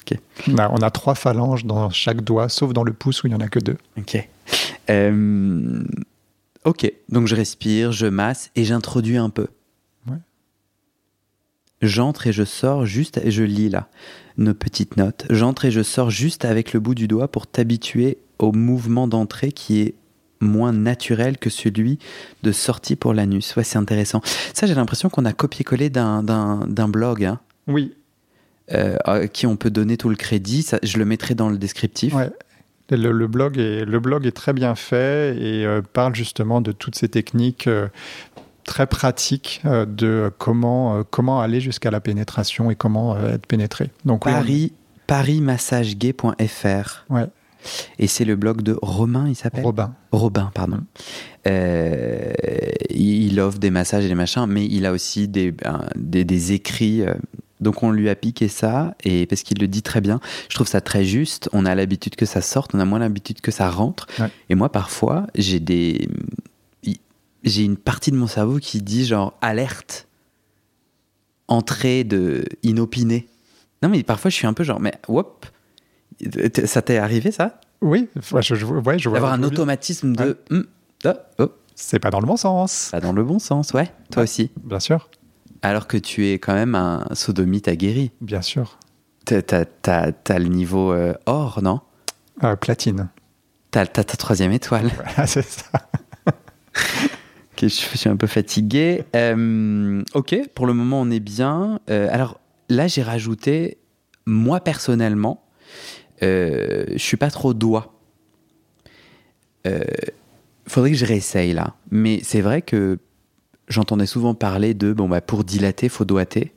On 0.48 0.58
a, 0.58 0.68
on 0.70 0.76
a 0.82 0.90
trois 0.90 1.14
phalanges 1.14 1.64
dans 1.64 1.90
chaque 1.90 2.22
doigt, 2.22 2.48
sauf 2.48 2.72
dans 2.72 2.84
le 2.84 2.92
pouce 2.92 3.22
où 3.22 3.26
il 3.26 3.30
n'y 3.30 3.36
en 3.36 3.40
a 3.40 3.48
que 3.48 3.58
deux. 3.60 3.76
Ok. 3.98 4.28
Euh, 4.90 5.82
ok. 6.64 6.92
Donc 7.08 7.26
je 7.26 7.34
respire, 7.34 7.92
je 7.92 8.06
masse 8.06 8.50
et 8.56 8.64
j'introduis 8.64 9.16
un 9.16 9.30
peu. 9.30 9.46
Ouais. 10.08 10.16
J'entre 11.82 12.26
et 12.26 12.32
je 12.32 12.44
sors 12.44 12.84
juste, 12.84 13.18
et 13.24 13.30
je 13.30 13.42
lis 13.42 13.68
là 13.70 13.88
nos 14.36 14.54
petites 14.54 14.96
notes. 14.96 15.26
J'entre 15.30 15.66
et 15.66 15.70
je 15.70 15.82
sors 15.82 16.10
juste 16.10 16.44
avec 16.44 16.72
le 16.72 16.80
bout 16.80 16.94
du 16.94 17.06
doigt 17.08 17.28
pour 17.28 17.46
t'habituer 17.46 18.18
au 18.38 18.52
mouvement 18.52 19.06
d'entrée 19.06 19.52
qui 19.52 19.80
est 19.80 19.94
moins 20.40 20.72
naturel 20.72 21.38
que 21.38 21.50
celui 21.50 21.98
de 22.42 22.52
sortie 22.52 22.96
pour 22.96 23.12
l'anus. 23.14 23.54
Ouais, 23.56 23.64
c'est 23.64 23.78
intéressant. 23.78 24.20
Ça, 24.54 24.66
j'ai 24.66 24.74
l'impression 24.74 25.08
qu'on 25.10 25.24
a 25.24 25.32
copié-collé 25.32 25.90
d'un, 25.90 26.22
blog, 26.88 27.24
hein, 27.24 27.40
Oui. 27.66 27.94
euh, 28.72 28.96
à 29.04 29.26
qui 29.28 29.46
on 29.46 29.56
peut 29.56 29.70
donner 29.70 29.96
tout 29.96 30.08
le 30.08 30.16
crédit. 30.16 30.62
Ça, 30.62 30.78
je 30.82 30.98
le 30.98 31.04
mettrai 31.04 31.34
dans 31.34 31.48
le 31.50 31.58
descriptif. 31.58 32.14
Ouais. 32.14 32.30
Le, 32.90 33.12
le 33.12 33.26
blog 33.28 33.56
est, 33.58 33.84
le 33.84 34.00
blog 34.00 34.26
est 34.26 34.32
très 34.32 34.52
bien 34.52 34.74
fait 34.74 35.36
et 35.38 35.64
euh, 35.64 35.80
parle 35.80 36.14
justement 36.16 36.60
de 36.60 36.72
toutes 36.72 36.96
ces 36.96 37.08
techniques 37.08 37.68
euh, 37.68 37.86
très 38.64 38.86
pratiques 38.86 39.62
de 39.64 40.32
comment, 40.38 41.04
comment 41.08 41.40
aller 41.40 41.60
jusqu'à 41.60 41.90
la 41.92 42.00
pénétration 42.00 42.70
et 42.70 42.74
comment 42.74 43.16
être 43.18 43.46
pénétré. 43.46 43.90
Donc, 44.04 44.26
oui, 44.26 44.32
on- 44.32 44.34
Paris. 44.36 44.72
Ouais. 47.10 47.26
Et 47.98 48.06
c'est 48.06 48.24
le 48.24 48.36
blog 48.36 48.62
de 48.62 48.78
Romain, 48.80 49.28
il 49.28 49.34
s'appelle 49.36 49.64
Robin. 49.64 49.94
Robin, 50.12 50.50
pardon. 50.54 50.80
Euh, 51.46 52.32
il 52.90 53.38
offre 53.40 53.58
des 53.58 53.70
massages 53.70 54.04
et 54.04 54.08
des 54.08 54.14
machins, 54.14 54.46
mais 54.46 54.66
il 54.66 54.86
a 54.86 54.92
aussi 54.92 55.28
des, 55.28 55.54
des, 55.96 56.24
des 56.24 56.52
écrits. 56.52 57.02
euh, 57.02 57.14
donc 57.60 57.82
on 57.82 57.90
lui 57.90 58.08
a 58.08 58.14
piqué 58.14 58.48
ça, 58.48 58.94
et 59.04 59.26
parce 59.26 59.42
qu'il 59.42 59.58
le 59.58 59.68
dit 59.68 59.82
très 59.82 60.00
bien. 60.00 60.20
Je 60.48 60.54
trouve 60.54 60.66
ça 60.66 60.80
très 60.80 61.04
juste. 61.04 61.50
On 61.52 61.66
a 61.66 61.74
l'habitude 61.74 62.16
que 62.16 62.24
ça 62.24 62.40
sorte, 62.40 62.74
on 62.74 62.80
a 62.80 62.86
moins 62.86 62.98
l'habitude 62.98 63.42
que 63.42 63.50
ça 63.50 63.68
rentre. 63.70 64.06
Ouais. 64.18 64.30
Et 64.48 64.54
moi, 64.54 64.72
parfois, 64.72 65.26
j'ai 65.34 65.60
des. 65.60 66.08
J'ai 67.42 67.64
une 67.64 67.76
partie 67.76 68.10
de 68.10 68.16
mon 68.16 68.26
cerveau 68.26 68.58
qui 68.58 68.82
dit 68.82 69.06
genre 69.06 69.32
alerte, 69.40 70.08
entrée 71.48 72.04
de 72.04 72.44
inopinée. 72.62 73.28
Non, 73.82 73.88
mais 73.88 74.02
parfois 74.02 74.30
je 74.30 74.36
suis 74.36 74.46
un 74.46 74.52
peu 74.52 74.62
genre, 74.62 74.78
mais 74.78 74.92
whoop, 75.08 75.46
ça 76.64 76.82
t'est 76.82 76.98
arrivé 76.98 77.30
ça? 77.32 77.60
Oui, 77.80 78.08
ouais, 78.32 78.42
je, 78.42 78.54
je- 78.54 78.66
ouais, 78.66 78.98
je 78.98 79.08
vois. 79.08 79.18
D'avoir 79.18 79.32
un 79.32 79.38
bien. 79.38 79.46
automatisme 79.48 80.14
de. 80.14 80.38
hum, 80.50 80.66
ah, 81.04 81.16
oh, 81.38 81.48
C'est 81.74 81.98
pas 81.98 82.10
dans 82.10 82.20
le 82.20 82.26
bon 82.26 82.36
sens. 82.36 82.88
pas 82.92 83.00
dans 83.00 83.12
le 83.12 83.24
bon 83.24 83.38
sens, 83.38 83.72
ouais, 83.72 83.90
toi 84.10 84.22
aussi. 84.24 84.50
Bien 84.64 84.80
sûr. 84.80 85.08
Alors 85.62 85.86
que 85.86 85.96
tu 85.96 86.28
es 86.28 86.34
quand 86.38 86.54
même 86.54 86.74
un 86.74 87.06
sodomite 87.12 87.68
aguerri. 87.68 88.12
Bien 88.20 88.42
sûr. 88.42 88.78
T'as, 89.24 89.42
t'as- 89.42 89.64
t'as- 89.66 90.12
t'as 90.12 90.38
le 90.38 90.46
niveau 90.48 90.92
euh, 90.92 91.14
or, 91.26 91.60
non? 91.62 91.80
Euh, 92.44 92.56
platine. 92.56 93.08
T'as, 93.70 93.86
ta 93.86 94.02
troisième 94.04 94.52
étoile. 94.52 94.90
Voilà, 94.96 95.26
c'est 95.26 95.42
ça. 95.44 95.68
Ok, 97.52 97.64
je 97.64 97.68
suis 97.68 98.08
un 98.08 98.16
peu 98.16 98.26
fatigué. 98.26 99.04
Euh, 99.14 100.02
ok, 100.14 100.34
pour 100.54 100.66
le 100.66 100.72
moment, 100.72 101.00
on 101.00 101.10
est 101.10 101.20
bien. 101.20 101.78
Euh, 101.90 102.08
alors 102.10 102.40
là, 102.70 102.86
j'ai 102.86 103.02
rajouté, 103.02 103.76
moi 104.24 104.60
personnellement, 104.60 105.42
euh, 106.22 106.84
je 106.92 106.98
suis 106.98 107.16
pas 107.16 107.30
trop 107.30 107.54
doigt. 107.54 107.94
Euh, 109.66 109.82
faudrait 110.66 110.90
que 110.90 110.96
je 110.96 111.04
réessaye 111.04 111.52
là. 111.52 111.76
Mais 111.90 112.20
c'est 112.22 112.40
vrai 112.40 112.62
que 112.62 112.98
j'entendais 113.68 114.06
souvent 114.06 114.34
parler 114.34 114.74
de 114.74 114.92
bon 114.92 115.08
bah 115.08 115.20
pour 115.20 115.44
dilater, 115.44 115.88
faut 115.88 116.04
doigter. 116.04 116.52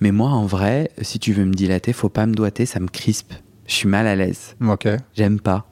Mais 0.00 0.12
moi, 0.12 0.30
en 0.30 0.46
vrai, 0.46 0.90
si 1.02 1.18
tu 1.18 1.32
veux 1.32 1.44
me 1.44 1.54
dilater, 1.54 1.92
faut 1.92 2.08
pas 2.08 2.26
me 2.26 2.34
doigter, 2.34 2.66
ça 2.66 2.80
me 2.80 2.88
crispe. 2.88 3.32
Je 3.66 3.74
suis 3.74 3.88
mal 3.88 4.06
à 4.06 4.16
l'aise. 4.16 4.56
Ok. 4.66 4.88
J'aime 5.14 5.40
pas. 5.40 5.66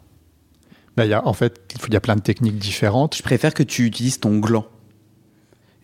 Bah, 0.96 1.06
y 1.06 1.14
a, 1.14 1.26
en 1.26 1.32
fait, 1.32 1.60
il 1.86 1.92
y 1.92 1.96
a 1.96 2.00
plein 2.00 2.16
de 2.16 2.20
techniques 2.20 2.58
différentes. 2.58 3.16
Je 3.16 3.22
préfère 3.22 3.54
que 3.54 3.62
tu 3.62 3.86
utilises 3.86 4.20
ton 4.20 4.38
gland. 4.38 4.66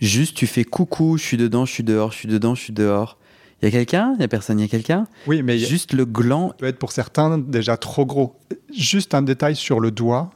Juste, 0.01 0.37
tu 0.37 0.47
fais 0.47 0.65
coucou, 0.65 1.17
je 1.19 1.25
suis 1.25 1.37
dedans, 1.37 1.65
je 1.65 1.73
suis 1.73 1.83
dehors, 1.83 2.13
je 2.13 2.19
suis 2.19 2.29
dedans, 2.29 2.55
je 2.55 2.63
suis 2.63 2.73
dehors. 2.73 3.19
Il 3.61 3.65
y 3.65 3.69
a 3.69 3.71
quelqu'un 3.73 4.15
Il 4.17 4.21
y 4.21 4.25
a 4.25 4.29
personne, 4.29 4.59
il 4.59 4.63
y 4.63 4.65
a 4.65 4.69
quelqu'un? 4.69 5.07
Oui, 5.27 5.43
mais 5.43 5.59
Juste 5.59 5.93
le 5.93 6.05
gland. 6.05 6.53
peut 6.59 6.67
être 6.67 6.79
pour 6.79 6.93
certains 6.93 7.39
déjà 7.39 7.77
trop 7.77 8.07
gros. 8.07 8.37
Juste 8.73 9.15
un 9.15 9.23
détail 9.23 9.57
sur 9.57 9.81
le 9.81 9.91
doigt. 9.91 10.31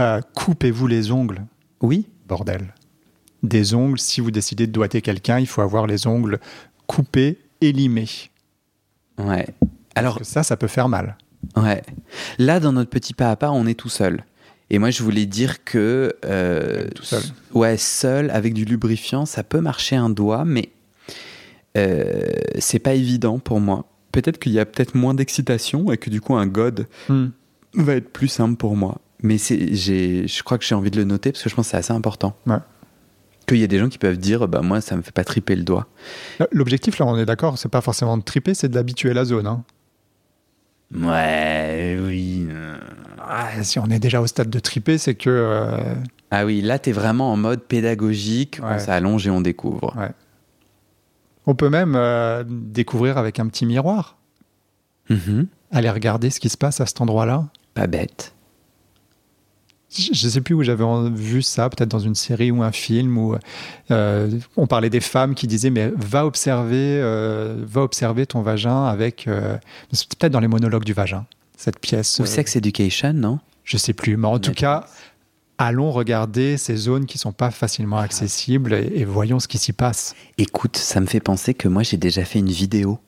Euh, 0.00 0.20
Coupez-vous 0.34 0.86
les 0.86 1.10
ongles, 1.12 1.42
Oui 1.80 2.06
bordel. 2.28 2.72
Des 3.42 3.74
ongles, 3.74 3.98
si 3.98 4.20
vous 4.20 4.30
décidez 4.30 4.66
de 4.66 4.72
doigter 4.72 5.02
quelqu'un, 5.02 5.38
il 5.40 5.46
faut 5.46 5.60
avoir 5.62 5.86
les 5.86 6.06
ongles 6.06 6.38
coupés 6.86 7.38
et 7.60 7.72
limés. 7.72 8.08
Ouais. 9.18 9.46
Alors, 9.94 10.14
Parce 10.18 10.28
que 10.28 10.32
ça, 10.34 10.42
ça 10.44 10.56
peut 10.56 10.68
faire 10.68 10.88
mal. 10.88 11.16
ouais. 11.56 11.82
Là, 12.38 12.60
dans 12.60 12.72
notre 12.72 12.88
petit 12.90 13.12
pas 13.14 13.30
à 13.30 13.36
pas, 13.36 13.50
on 13.50 13.66
est 13.66 13.74
tout 13.78 13.88
seul. 13.88 14.24
Et 14.70 14.78
moi, 14.78 14.90
je 14.90 15.02
voulais 15.02 15.26
dire 15.26 15.64
que. 15.64 16.14
euh, 16.24 16.88
tout 16.94 17.02
seul. 17.02 17.22
Ouais, 17.52 17.76
seul, 17.76 18.30
avec 18.30 18.54
du 18.54 18.64
lubrifiant, 18.64 19.26
ça 19.26 19.42
peut 19.42 19.60
marcher 19.60 19.96
un 19.96 20.08
doigt, 20.08 20.44
mais 20.46 20.70
euh, 21.76 22.26
c'est 22.58 22.78
pas 22.78 22.94
évident 22.94 23.38
pour 23.38 23.60
moi. 23.60 23.84
Peut-être 24.12 24.38
qu'il 24.38 24.52
y 24.52 24.58
a 24.60 24.66
peut-être 24.66 24.94
moins 24.94 25.14
d'excitation 25.14 25.90
et 25.92 25.96
que 25.96 26.10
du 26.10 26.20
coup, 26.20 26.34
un 26.36 26.46
god 26.46 26.86
va 27.74 27.94
être 27.94 28.12
plus 28.12 28.28
simple 28.28 28.56
pour 28.56 28.76
moi. 28.76 28.98
Mais 29.22 29.38
je 29.38 30.42
crois 30.42 30.58
que 30.58 30.64
j'ai 30.64 30.74
envie 30.74 30.90
de 30.90 30.96
le 30.98 31.04
noter 31.04 31.32
parce 31.32 31.42
que 31.44 31.48
je 31.48 31.54
pense 31.54 31.66
que 31.66 31.70
c'est 31.70 31.76
assez 31.78 31.92
important. 31.92 32.36
Ouais. 32.46 32.56
Qu'il 33.46 33.58
y 33.58 33.64
a 33.64 33.66
des 33.68 33.78
gens 33.78 33.88
qui 33.88 33.98
peuvent 33.98 34.18
dire, 34.18 34.46
bah 34.48 34.60
moi, 34.62 34.80
ça 34.80 34.96
me 34.96 35.02
fait 35.02 35.12
pas 35.12 35.24
triper 35.24 35.56
le 35.56 35.62
doigt. 35.64 35.86
L'objectif, 36.52 36.98
là, 36.98 37.06
on 37.06 37.16
est 37.16 37.24
d'accord, 37.24 37.56
c'est 37.58 37.68
pas 37.70 37.80
forcément 37.80 38.16
de 38.18 38.22
triper, 38.22 38.54
c'est 38.54 38.68
d'habituer 38.68 39.14
la 39.14 39.24
zone. 39.24 39.46
hein. 39.46 39.64
Ouais, 40.94 41.98
oui. 42.02 42.46
euh. 42.50 42.76
Ah, 43.18 43.62
si 43.62 43.78
on 43.78 43.86
est 43.86 43.98
déjà 43.98 44.20
au 44.20 44.26
stade 44.26 44.50
de 44.50 44.58
triper, 44.58 44.98
c'est 44.98 45.14
que. 45.14 45.30
euh, 45.30 45.94
Ah 46.30 46.44
oui, 46.44 46.60
là, 46.60 46.78
t'es 46.78 46.92
vraiment 46.92 47.32
en 47.32 47.36
mode 47.36 47.62
pédagogique. 47.62 48.58
On 48.62 48.66
Ouais. 48.72 48.78
s'allonge 48.78 49.26
et 49.26 49.30
on 49.30 49.40
découvre. 49.40 49.96
Ouais. 49.96 50.10
On 51.46 51.54
peut 51.54 51.68
même 51.70 51.94
euh, 51.96 52.44
découvrir 52.46 53.18
avec 53.18 53.40
un 53.40 53.46
petit 53.48 53.66
miroir, 53.66 54.16
Mhm. 55.10 55.46
aller 55.72 55.90
regarder 55.90 56.30
ce 56.30 56.38
qui 56.40 56.48
se 56.48 56.56
passe 56.56 56.80
à 56.80 56.86
cet 56.86 57.00
endroit-là. 57.00 57.46
Pas 57.74 57.86
bête. 57.86 58.34
Je 59.94 60.08
ne 60.26 60.30
sais 60.30 60.40
plus 60.40 60.54
où 60.54 60.62
j'avais 60.62 60.84
vu 61.10 61.42
ça, 61.42 61.68
peut-être 61.68 61.90
dans 61.90 61.98
une 61.98 62.14
série 62.14 62.50
ou 62.50 62.62
un 62.62 62.72
film 62.72 63.18
où 63.18 63.36
euh, 63.90 64.30
on 64.56 64.66
parlait 64.66 64.88
des 64.88 65.00
femmes 65.00 65.34
qui 65.34 65.46
disaient 65.46 65.68
mais 65.68 65.92
va 65.94 66.24
observer, 66.24 66.98
euh, 67.02 67.56
va 67.66 67.82
observer 67.82 68.24
ton 68.24 68.40
vagin 68.40 68.84
avec, 68.86 69.28
c'est 69.92 70.08
peut-être 70.14 70.32
dans 70.32 70.40
les 70.40 70.48
monologues 70.48 70.84
du 70.84 70.94
vagin, 70.94 71.26
cette 71.58 71.78
pièce. 71.78 72.18
Ou 72.20 72.26
Sex 72.26 72.56
Education, 72.56 73.12
non? 73.12 73.38
Je 73.64 73.76
sais 73.76 73.92
plus, 73.92 74.16
mais 74.16 74.28
en 74.28 74.38
tout 74.38 74.52
cas, 74.54 74.86
allons 75.58 75.90
regarder 75.90 76.56
ces 76.56 76.76
zones 76.76 77.06
qui 77.06 77.18
sont 77.18 77.32
pas 77.32 77.50
facilement 77.50 77.98
accessibles 77.98 78.74
et, 78.74 78.92
et 79.00 79.04
voyons 79.04 79.38
ce 79.40 79.48
qui 79.48 79.58
s'y 79.58 79.72
passe. 79.72 80.14
Écoute, 80.38 80.76
ça 80.76 81.00
me 81.00 81.06
fait 81.06 81.20
penser 81.20 81.54
que 81.54 81.68
moi, 81.68 81.82
j'ai 81.82 81.96
déjà 81.96 82.24
fait 82.24 82.38
une 82.40 82.50
vidéo. 82.50 82.98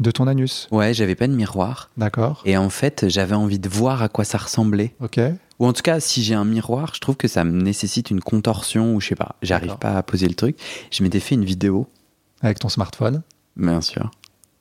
De 0.00 0.10
ton 0.10 0.26
anus, 0.26 0.66
Ouais, 0.70 0.94
j'avais 0.94 1.14
pas 1.14 1.26
de 1.26 1.34
miroir. 1.34 1.90
d'accord 1.98 2.42
Et 2.46 2.56
en 2.56 2.70
fait, 2.70 3.06
j'avais 3.08 3.34
envie 3.34 3.58
de 3.58 3.68
voir 3.68 4.02
à 4.02 4.08
quoi 4.08 4.24
ça 4.24 4.38
ressemblait. 4.38 4.94
Ok. 5.00 5.20
Ou 5.58 5.66
en 5.66 5.74
tout 5.74 5.82
cas, 5.82 6.00
si 6.00 6.22
j'ai 6.22 6.34
un 6.34 6.46
miroir, 6.46 6.92
je 6.94 7.00
trouve 7.00 7.16
que 7.16 7.28
ça 7.28 7.44
me 7.44 7.60
nécessite 7.60 8.10
une 8.10 8.20
contorsion 8.20 8.94
ou 8.94 9.00
je 9.00 9.08
sais 9.08 9.14
pas, 9.14 9.36
j'arrive 9.42 9.76
pas 9.76 9.98
à 9.98 10.02
poser 10.02 10.26
le 10.26 10.34
truc. 10.34 10.56
Je 10.90 11.02
m'étais 11.02 11.20
fait 11.20 11.34
une 11.34 11.44
vidéo, 11.44 11.86
Avec 12.40 12.58
ton 12.60 12.70
smartphone. 12.70 13.20
bien 13.56 13.82
sûr, 13.82 14.10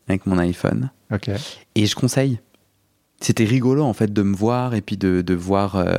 avec 0.09 0.25
mon 0.25 0.37
iPhone. 0.39 0.91
Ok. 1.13 1.29
Et 1.75 1.85
je 1.85 1.95
conseille. 1.95 2.39
C'était 3.21 3.45
rigolo 3.45 3.83
en 3.83 3.93
fait 3.93 4.11
de 4.11 4.21
me 4.23 4.35
voir 4.35 4.73
et 4.73 4.81
puis 4.81 4.97
de, 4.97 5.21
de 5.21 5.33
voir 5.33 5.77
euh, 5.77 5.97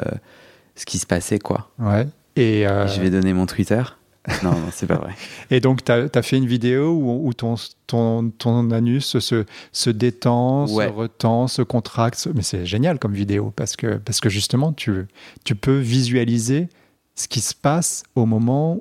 ce 0.81 0.87
qui 0.87 0.99
se 0.99 1.05
passait 1.07 1.39
quoi. 1.39 1.71
Ouais. 1.79 2.07
Et, 2.37 2.67
euh, 2.67 2.87
Je 2.87 3.01
vais 3.03 3.11
donner 3.11 3.33
mon 3.35 3.45
Twitter. 3.47 3.83
Non, 4.45 4.51
non, 4.51 4.69
c'est 4.71 4.87
pas 4.87 4.97
vrai. 4.97 5.15
et 5.51 5.61
donc, 5.61 5.83
tu 5.83 5.91
as, 5.93 6.23
fait 6.23 6.37
une 6.37 6.47
vidéo 6.47 6.91
où, 6.93 7.27
où 7.27 7.33
ton, 7.33 7.55
ton, 7.87 8.29
ton 8.31 8.71
anus 8.71 9.19
se, 9.19 9.45
se 9.73 9.91
détend, 9.91 10.67
Ouais. 10.69 10.89
se 10.89 10.93
retend, 10.93 11.49
se 11.49 11.63
contracte. 11.63 12.29
Mais 12.35 12.43
c'est 12.43 12.67
génial 12.67 12.99
comme 12.99 13.15
vidéo 13.15 13.51
parce 13.57 13.77
que, 13.77 13.97
parce 13.97 14.21
que 14.21 14.29
justement, 14.29 14.73
tu, 14.75 15.07
tu 15.45 15.55
peux 15.55 15.79
visualiser 15.79 16.69
ce 17.15 17.29
qui 17.29 17.41
se 17.41 17.55
passe 17.55 18.03
au 18.15 18.27
moment 18.27 18.81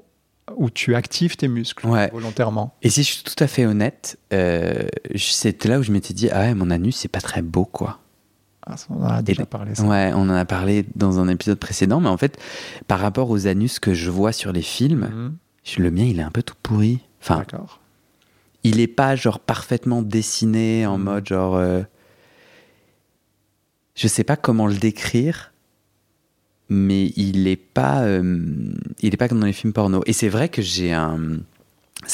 où 0.58 0.70
tu 0.70 0.94
actives 0.96 1.38
tes 1.38 1.48
muscles 1.48 1.88
Ouais. 1.88 2.10
volontairement. 2.12 2.76
Et 2.82 2.90
si 2.90 3.04
je 3.04 3.12
suis 3.14 3.24
tout 3.24 3.42
à 3.42 3.48
fait 3.48 3.66
honnête, 3.66 4.18
euh, 4.34 4.88
c'était 5.16 5.70
là 5.70 5.80
où 5.80 5.84
je 5.84 5.92
m'étais 5.94 6.14
dit 6.14 6.30
ah 6.32 6.40
ouais, 6.42 6.54
mon 6.54 6.70
anus 6.70 6.98
c'est 6.98 7.08
pas 7.08 7.22
très 7.22 7.42
beau 7.42 7.64
quoi. 7.66 8.00
On 8.90 9.04
en 9.04 9.08
a 9.08 9.22
déjà 9.22 9.44
Et- 9.44 9.46
parlé. 9.46 9.76
Ça. 9.76 9.84
Ouais, 9.84 10.12
on 10.14 10.22
en 10.22 10.30
a 10.30 10.46
parlé 10.46 10.86
dans 10.96 11.20
un 11.20 11.28
épisode 11.28 11.60
précédent, 11.60 12.00
mais 12.00 12.10
en 12.10 12.18
fait, 12.18 12.38
par 12.88 13.00
rapport 13.00 13.30
aux 13.30 13.48
anus 13.48 13.80
que 13.80 13.94
je 13.94 14.10
vois 14.10 14.32
sur 14.32 14.52
les 14.52 14.62
films, 14.62 15.10
Mhm. 15.12 15.36
le 15.84 15.92
mien 15.92 16.04
il 16.04 16.20
est 16.20 16.24
un 16.24 16.32
peu 16.32 16.44
tout 16.44 16.56
pourri. 16.62 17.00
Enfin, 17.22 17.40
D'accord. 17.40 17.80
il 18.64 18.80
est 18.80 18.88
pas 18.88 19.16
genre 19.16 19.40
parfaitement 19.40 20.02
dessiné 20.02 20.86
en 20.88 20.98
Mm. 20.98 21.04
mode 21.04 21.28
genre. 21.28 21.56
euh, 21.56 21.82
je 23.96 24.08
sais 24.08 24.24
pas 24.24 24.36
comment 24.38 24.68
le 24.68 24.76
décrire, 24.76 25.52
mais 26.70 27.08
il 27.18 27.48
est 27.48 27.56
pas, 27.58 28.02
euh, 28.04 28.72
il 29.02 29.14
est 29.14 29.18
pas 29.18 29.28
comme 29.28 29.40
dans 29.40 29.46
les 29.46 29.54
films 29.54 29.74
porno. 29.74 30.02
Et 30.06 30.14
c'est 30.14 30.30
vrai 30.30 30.48
que 30.50 30.62
j'ai 30.62 30.94
un, 30.94 31.20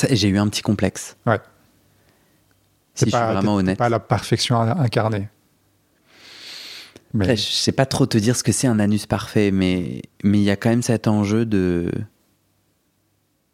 j'ai 0.10 0.30
eu 0.30 0.38
un 0.38 0.48
petit 0.48 0.62
complexe. 0.63 1.15
Ouais. 1.26 1.39
Si 2.96 3.04
C'est 3.06 3.12
je 3.12 3.15
suis 3.18 3.26
vraiment 3.26 3.56
honnête. 3.56 3.78
pas 3.78 3.89
la 3.89 4.00
perfection 4.00 4.60
incarnée. 4.60 5.28
Mais 7.15 7.25
Après, 7.25 7.36
je 7.38 7.41
sais 7.49 7.71
pas 7.71 7.86
trop 7.88 8.06
te 8.06 8.17
dire 8.17 8.36
ce 8.36 8.43
que 8.43 8.51
c'est 8.51 8.67
un 8.67 8.78
anus 8.80 9.06
parfait, 9.08 9.49
mais 9.51 10.01
mais 10.23 10.38
il 10.39 10.43
y 10.43 10.51
a 10.51 10.56
quand 10.58 10.69
même 10.69 10.82
cet 10.84 11.08
enjeu 11.08 11.45
de, 11.45 11.89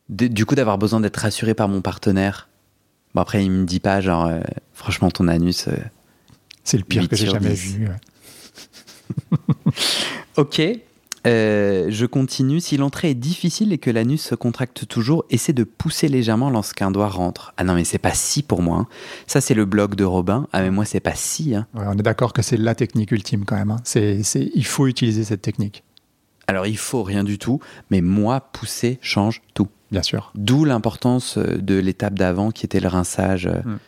de- 0.09 0.27
du 0.27 0.45
coup 0.45 0.55
d'avoir 0.55 0.77
besoin 0.77 0.99
d'être 0.99 1.17
rassuré 1.17 1.53
par 1.53 1.67
mon 1.69 1.81
partenaire. 1.81 2.49
Bon 3.13 3.21
après 3.21 3.43
il 3.45 3.51
me 3.51 3.65
dit 3.65 3.79
pas 3.79 4.01
genre 4.01 4.25
euh, 4.25 4.41
franchement 4.73 5.09
ton 5.11 5.27
anus. 5.27 5.67
euh, 5.67 5.73
c'est 6.63 6.77
le 6.77 6.83
pire 6.83 7.07
que 7.07 7.15
j'ai 7.15 7.27
jamais 7.27 7.49
10. 7.51 7.73
vu. 7.77 7.87
ouais. 7.87 7.95
Ok, 10.37 10.61
euh, 11.27 11.87
je 11.89 12.05
continue. 12.05 12.59
Si 12.59 12.77
l'entrée 12.77 13.11
est 13.11 13.15
difficile 13.15 13.73
et 13.73 13.77
que 13.77 13.89
l'anus 13.91 14.21
se 14.21 14.35
contracte 14.35 14.87
toujours, 14.87 15.25
essaie 15.29 15.53
de 15.53 15.63
pousser 15.63 16.07
légèrement 16.07 16.49
lorsqu'un 16.49 16.89
doigt 16.91 17.09
rentre. 17.09 17.53
Ah 17.57 17.63
non 17.63 17.75
mais 17.75 17.83
c'est 17.83 17.97
pas 17.99 18.13
si 18.13 18.41
pour 18.43 18.61
moi. 18.61 18.77
hein. 18.79 18.87
Ça 19.27 19.39
c'est 19.41 19.53
le 19.53 19.65
blog 19.65 19.95
de 19.95 20.03
Robin. 20.03 20.47
Ah 20.53 20.61
mais 20.61 20.71
moi 20.71 20.85
c'est 20.85 20.99
pas 20.99 21.13
si. 21.15 21.53
hein. 21.55 21.67
Ouais, 21.75 21.83
on 21.87 21.93
est 21.93 22.01
d'accord 22.03 22.33
que 22.33 22.41
c'est 22.41 22.57
la 22.57 22.73
technique 22.75 23.11
ultime 23.11 23.45
quand 23.45 23.55
même. 23.55 23.71
hein. 23.71 23.77
C'est, 23.83 24.21
il 24.55 24.65
faut 24.65 24.87
utiliser 24.87 25.23
cette 25.23 25.41
technique, 25.41 25.83
Alors 26.47 26.65
il 26.65 26.77
faut 26.77 27.03
rien 27.03 27.23
du 27.23 27.37
tout, 27.37 27.59
mais 27.91 28.01
moi 28.01 28.39
pousser 28.41 28.97
change 29.01 29.41
tout. 29.53 29.67
bien 29.91 30.01
sûr. 30.03 30.31
D'où 30.35 30.65
l'importance 30.65 31.37
euh, 31.37 31.57
de 31.57 31.75
l'étape 31.75 32.15
d'avant 32.15 32.49
qui 32.51 32.65
était 32.65 32.79
le 32.79 32.87
rinçage. 32.87 33.45
euh, 33.47 33.61
Mm. 33.63 33.79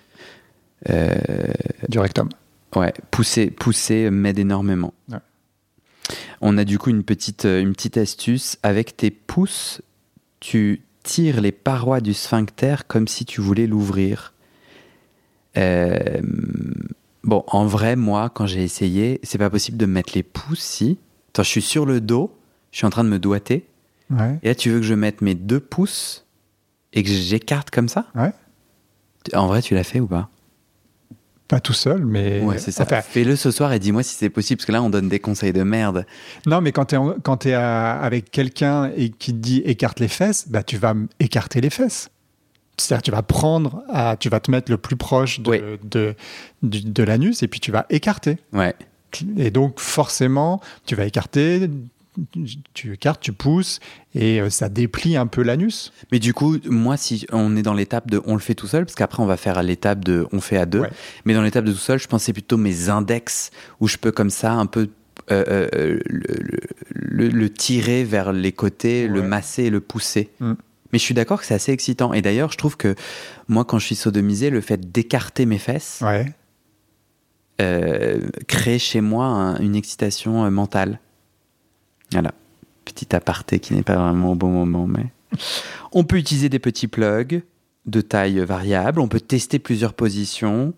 euh, 0.90 1.16
Du 1.90 1.98
rectum. 2.00 2.30
ouais, 2.76 2.94
pousser, 3.12 3.50
pousser 3.50 4.10
m'aide 4.12 4.38
énormément. 4.40 4.94
Ouais. 5.12 5.18
On 6.42 6.58
a 6.58 6.66
du 6.66 6.78
coup 6.78 6.90
une 6.90 7.04
petite, 7.04 7.46
euh, 7.46 7.62
une 7.62 7.74
petite 7.74 7.98
astuce. 7.98 8.58
Avec 8.64 8.98
tes 8.98 9.12
pouces, 9.12 9.82
tu 10.40 10.82
tires 11.04 11.42
les 11.42 11.52
parois 11.52 12.02
du 12.02 12.14
sphincter 12.14 12.76
comme 12.88 13.08
si 13.08 13.26
tu 13.26 13.42
voulais 13.42 13.68
l'ouvrir. 13.68 14.34
Euh, 15.58 16.22
bon, 17.24 17.44
en 17.48 17.66
vrai, 17.66 17.96
moi, 17.96 18.30
quand 18.30 18.46
j'ai 18.46 18.64
essayé, 18.64 19.20
c'est 19.24 19.38
pas 19.38 19.50
possible 19.50 19.78
de 19.78 19.86
me 19.86 19.94
mettre 19.94 20.14
les 20.16 20.24
pouces 20.24 20.60
si. 20.60 20.98
Attends, 21.30 21.44
je 21.44 21.50
suis 21.50 21.62
sur 21.62 21.86
le 21.86 22.02
dos, 22.02 22.36
je 22.72 22.78
suis 22.78 22.86
en 22.86 22.90
train 22.90 23.04
de 23.04 23.10
me 23.10 23.20
doiter. 23.20 23.66
Ouais. 24.10 24.40
Et 24.44 24.50
là, 24.50 24.56
tu 24.56 24.70
veux 24.70 24.80
que 24.80 24.86
je 24.86 24.94
mette 24.94 25.22
mes 25.22 25.36
deux 25.36 25.60
pouces 25.60 26.26
et 26.92 27.04
que 27.04 27.10
j'écarte 27.10 27.70
comme 27.72 27.88
ça? 27.88 28.08
Ouais. 28.16 28.32
En 29.34 29.48
vrai, 29.48 29.62
tu 29.62 29.74
l'as 29.74 29.84
fait 29.84 30.00
ou 30.00 30.08
pas? 30.08 30.30
Pas 31.48 31.60
tout 31.60 31.74
seul, 31.74 32.06
mais. 32.06 32.40
Ouais, 32.42 32.58
c'est 32.58 32.72
ça. 32.72 32.84
Enfin, 32.84 33.02
Fais-le 33.02 33.36
ce 33.36 33.52
soir 33.52 33.74
et 33.74 33.80
dis-moi 33.80 34.02
si 34.02 34.16
c'est 34.16 34.30
possible, 34.30 34.58
parce 34.60 34.66
que 34.66 34.72
là, 34.72 34.82
on 34.82 34.90
donne 34.90 35.10
des 35.10 35.20
conseils 35.20 35.54
de 35.54 35.64
merde. 35.64 36.06
non, 36.48 36.62
mais 36.62 36.72
quand 36.72 36.86
tu 36.86 36.96
es, 36.96 37.00
quand 37.22 37.46
à- 37.48 37.94
avec 38.00 38.32
quelqu'un 38.32 38.92
et 38.96 39.10
qui 39.10 39.34
te 39.34 39.38
dit 39.38 39.62
écarte 39.66 40.00
les 40.00 40.08
fesses, 40.08 40.48
bah, 40.50 40.64
tu 40.64 40.78
vas 40.78 40.94
écarter 41.20 41.62
les 41.62 41.70
fesses. 41.70 42.10
C'est-à-dire, 42.78 43.04
tu 43.04 43.12
vas 43.12 43.22
prendre, 43.22 43.84
à, 43.90 44.16
tu 44.18 44.30
vas 44.30 44.40
te 44.40 44.50
mettre 44.50 44.72
le 44.72 44.78
plus 44.78 44.96
proche 44.96 45.42
de, 45.42 45.50
Ouais. 45.50 45.62
de, 45.84 46.16
du- 46.64 46.82
de 46.82 47.04
l'anus 47.04 47.44
et 47.44 47.48
puis 47.48 47.60
tu 47.60 47.72
vas 47.72 47.86
écarter. 47.92 48.38
Ouais. 48.52 48.74
Et 49.38 49.52
donc, 49.52 49.80
forcément, 49.80 50.60
tu 50.88 50.96
vas 50.96 51.06
écarter, 51.06 51.70
tu 52.74 52.94
écartes, 52.94 53.22
tu 53.22 53.34
pousses 53.34 53.80
et 54.16 54.40
euh, 54.42 54.50
ça 54.50 54.70
déplie 54.70 55.18
un 55.18 55.28
peu 55.28 55.42
l'anus. 55.44 55.92
Mais 56.12 56.20
du 56.20 56.34
coup, 56.34 56.58
moi, 56.66 56.98
si 56.98 57.26
on 57.32 57.56
est 57.56 57.62
dans 57.64 57.74
l'étape 57.74 58.10
de 58.10 58.22
on 58.26 58.34
le 58.34 58.40
fait 58.40 58.56
tout 58.56 58.68
seul, 58.68 58.86
parce 58.86 58.96
qu'après, 58.96 59.22
on 59.24 59.26
va 59.26 59.38
faire 59.38 59.62
l'étape 59.64 60.04
de 60.06 60.28
on 60.32 60.40
fait 60.42 60.58
à 60.58 60.66
deux. 60.66 60.82
Ouais. 60.82 60.90
Mais 61.26 61.34
dans 61.34 61.42
l'étape 61.42 61.66
de 61.66 61.72
tout 61.72 61.78
seul, 61.78 62.00
je 62.00 62.08
pensais 62.08 62.34
plutôt 62.34 62.58
mes 62.58 62.90
index, 62.90 63.52
où 63.80 63.88
je 63.88 63.98
peux 63.98 64.12
comme 64.12 64.30
ça 64.30 64.54
un 64.54 64.66
peu. 64.66 64.90
euh, 65.32 65.68
euh, 65.74 66.00
le, 66.06 66.24
le- 66.40 66.60
le- 66.90 67.30
le 67.30 67.50
tirer 67.50 68.04
vers 68.04 68.34
les 68.34 68.52
côtés, 68.52 69.08
le 69.08 69.22
masser 69.22 69.64
et 69.66 69.70
le 69.70 69.80
pousser. 69.80 70.30
Mm. 70.40 70.54
Mais 70.92 71.00
je 71.00 71.04
suis 71.04 71.14
d'accord 71.14 71.40
que 71.40 71.46
c'est 71.46 71.54
assez 71.54 71.72
excitant. 71.72 72.14
Et 72.14 72.22
d'ailleurs, 72.22 72.52
je 72.52 72.58
trouve 72.58 72.78
que 72.78 72.94
moi, 73.48 73.64
quand 73.64 73.80
je 73.80 73.86
suis 73.86 73.96
sodomisé, 73.96 74.50
le 74.50 74.60
fait 74.62 74.92
d'écarter 74.92 75.46
mes 75.46 75.60
fesses, 75.60 76.00
Ouais. 76.04 76.34
euh, 77.62 78.20
crée 78.48 78.80
chez 78.80 79.02
moi 79.02 79.26
un- 79.26 79.58
une 79.60 79.76
excitation 79.76 80.50
mentale. 80.52 81.00
Voilà. 82.14 82.34
Petit 82.86 83.16
aparté 83.16 83.60
qui 83.60 83.74
n'est 83.74 83.84
pas 83.84 83.96
vraiment 83.96 84.32
au 84.32 84.36
bon 84.36 84.50
moment, 84.50 84.88
mais. 84.88 85.06
On 85.92 86.04
peut 86.04 86.18
utiliser 86.18 86.50
des 86.50 86.60
petits 86.60 86.88
plugs 86.88 87.44
de 87.86 88.02
taille 88.02 88.40
variable, 88.40 89.00
on 89.00 89.08
peut 89.08 89.20
tester 89.20 89.60
plusieurs 89.60 89.94
positions. 89.94 90.74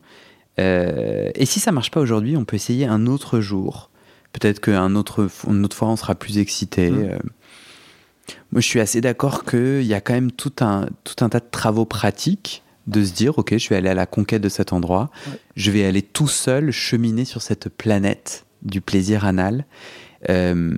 Euh, 0.59 1.29
et 1.35 1.45
si 1.45 1.59
ça 1.59 1.71
marche 1.71 1.91
pas 1.91 1.99
aujourd'hui, 1.99 2.37
on 2.37 2.45
peut 2.45 2.55
essayer 2.55 2.85
un 2.85 3.05
autre 3.07 3.39
jour. 3.39 3.89
Peut-être 4.33 4.59
qu'une 4.59 4.97
autre, 4.97 5.29
une 5.47 5.63
autre 5.63 5.75
fois, 5.75 5.89
on 5.89 5.95
sera 5.95 6.15
plus 6.15 6.37
excité. 6.37 6.89
Mm. 6.89 7.03
Euh, 7.03 7.19
Moi, 8.51 8.61
je 8.61 8.67
suis 8.67 8.79
assez 8.79 9.01
d'accord 9.01 9.45
qu'il 9.45 9.83
y 9.83 9.93
a 9.93 10.01
quand 10.01 10.13
même 10.13 10.31
tout 10.31 10.53
un, 10.61 10.87
tout 11.03 11.23
un 11.23 11.29
tas 11.29 11.39
de 11.39 11.49
travaux 11.49 11.85
pratiques 11.85 12.63
de 12.87 13.03
se 13.03 13.13
dire, 13.13 13.37
OK, 13.37 13.57
je 13.57 13.69
vais 13.69 13.77
aller 13.77 13.89
à 13.89 13.95
la 13.95 14.05
conquête 14.05 14.41
de 14.41 14.49
cet 14.49 14.73
endroit. 14.73 15.09
Ouais. 15.27 15.39
Je 15.55 15.71
vais 15.71 15.85
aller 15.85 16.01
tout 16.01 16.27
seul 16.27 16.71
cheminer 16.71 17.25
sur 17.25 17.41
cette 17.41 17.69
planète 17.69 18.45
du 18.61 18.81
plaisir 18.81 19.25
anal. 19.25 19.65
Euh, 20.29 20.73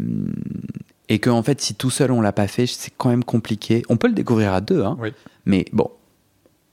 et 1.10 1.20
que, 1.20 1.30
en 1.30 1.42
fait, 1.44 1.62
si 1.62 1.76
tout 1.76 1.90
seul 1.90 2.12
on 2.12 2.22
l'a 2.22 2.34
pas 2.34 2.48
fait, 2.48 2.68
c'est 2.68 2.92
quand 2.98 3.10
même 3.10 3.24
compliqué. 3.24 3.84
On 3.90 3.98
peut 3.98 4.08
le 4.08 4.14
découvrir 4.14 4.54
à 4.54 4.62
deux, 4.62 4.84
hein, 4.84 4.98
Oui. 5.00 5.14
mais 5.46 5.66
bon, 5.72 5.90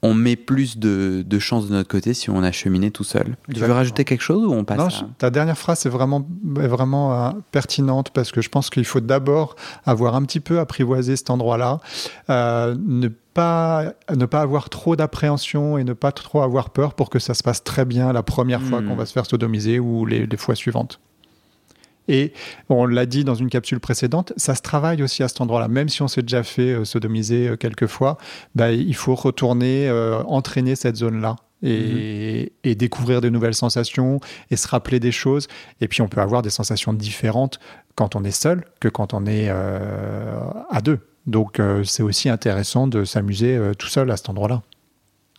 on 0.03 0.13
met 0.13 0.37
plus 0.37 0.77
de, 0.77 1.23
de 1.27 1.39
chances 1.39 1.69
de 1.69 1.73
notre 1.73 1.89
côté 1.89 2.13
si 2.15 2.29
on 2.31 2.43
a 2.43 2.53
cheminé 2.53 2.91
tout 2.91 3.05
seul. 3.05 3.37
Tu 3.55 3.61
veux 3.61 3.73
rajouter 3.73 4.05
quelque 4.05 4.21
chose 4.23 4.45
ou 4.45 4.53
on 4.53 4.65
passe 4.65 4.79
Non, 4.79 4.87
à... 4.87 5.11
ta 5.19 5.31
dernière 5.31 5.57
phrase 5.57 5.87
est 5.87 5.89
vraiment, 5.89 6.27
est 6.61 6.67
vraiment 6.67 7.15
euh, 7.29 7.31
pertinente 7.53 8.11
parce 8.11 8.31
que 8.33 8.43
je 8.43 8.49
pense 8.51 8.69
qu'il 8.71 8.85
faut 8.85 9.01
d'abord 9.01 9.57
avoir 9.87 10.15
un 10.17 10.23
petit 10.25 10.41
peu 10.41 10.59
apprivoisé 10.59 11.17
cet 11.17 11.31
endroit-là, 11.31 11.81
euh, 12.29 12.77
ne 12.87 13.09
pas 13.09 13.95
ne 14.15 14.27
pas 14.27 14.43
avoir 14.43 14.69
trop 14.69 14.95
d'appréhension 14.95 15.79
et 15.79 15.85
ne 15.85 15.93
pas 15.95 16.13
trop 16.13 16.43
avoir 16.43 16.71
peur 16.71 16.93
pour 16.95 17.09
que 17.09 17.19
ça 17.19 17.33
se 17.35 17.43
passe 17.43 17.65
très 17.65 17.85
bien 17.87 18.13
la 18.13 18.23
première 18.23 18.61
fois 18.63 18.81
Hmm. 18.83 18.89
qu'on 18.89 18.97
va 18.97 19.07
se 19.07 19.13
faire 19.13 19.25
sodomiser 19.27 19.79
ou 19.79 20.05
les, 20.07 20.27
les 20.27 20.37
fois 20.37 20.55
suivantes. 20.55 21.01
Et 22.09 22.33
on 22.69 22.87
l'a 22.87 23.07
dit 23.07 23.25
dans 23.25 23.35
une 23.35 23.49
capsule 23.49 23.81
précédente, 23.81 24.33
ça 24.37 24.55
se 24.55 24.63
travaille 24.63 25.03
aussi 25.03 25.23
à 25.23 25.29
cet 25.29 25.41
endroit-là. 25.41 25.69
Même 25.69 25.89
si 25.89 26.03
on 26.03 26.09
s'est 26.09 26.23
déjà 26.23 26.43
fait 26.43 26.73
euh, 26.73 26.85
sodomiser 26.85 27.49
euh, 27.49 27.57
quelques 27.57 27.87
fois, 27.87 28.19
bah, 28.55 28.73
il 28.73 28.95
faut 28.95 29.15
retourner 29.15 29.89
euh, 29.89 30.23
entraîner 30.25 30.77
cette 30.77 30.97
zone-là 30.97 31.37
et, 31.63 32.53
et 32.63 32.75
découvrir 32.75 33.21
de 33.21 33.29
nouvelles 33.31 33.55
sensations 33.55 34.21
et 34.51 34.57
se 34.57 34.69
rappeler 34.69 35.01
des 35.01 35.13
choses. 35.13 35.49
Et 35.81 35.89
puis 35.89 36.03
on 36.03 36.09
peut 36.09 36.21
avoir 36.21 36.43
des 36.43 36.51
sensations 36.51 36.93
différentes 36.93 37.59
quand 37.95 38.17
on 38.17 38.25
est 38.25 38.31
seul 38.31 38.65
que 38.81 38.89
quand 38.89 39.15
on 39.15 39.27
est 39.27 39.49
euh, 39.49 40.39
à 40.71 40.81
deux. 40.81 41.01
Donc 41.27 41.59
euh, 41.59 41.85
c'est 41.85 42.03
aussi 42.03 42.29
intéressant 42.29 42.87
de 42.87 43.05
s'amuser 43.05 43.57
euh, 43.57 43.75
tout 43.75 43.87
seul 43.87 44.11
à 44.11 44.17
cet 44.17 44.29
endroit-là. 44.29 44.63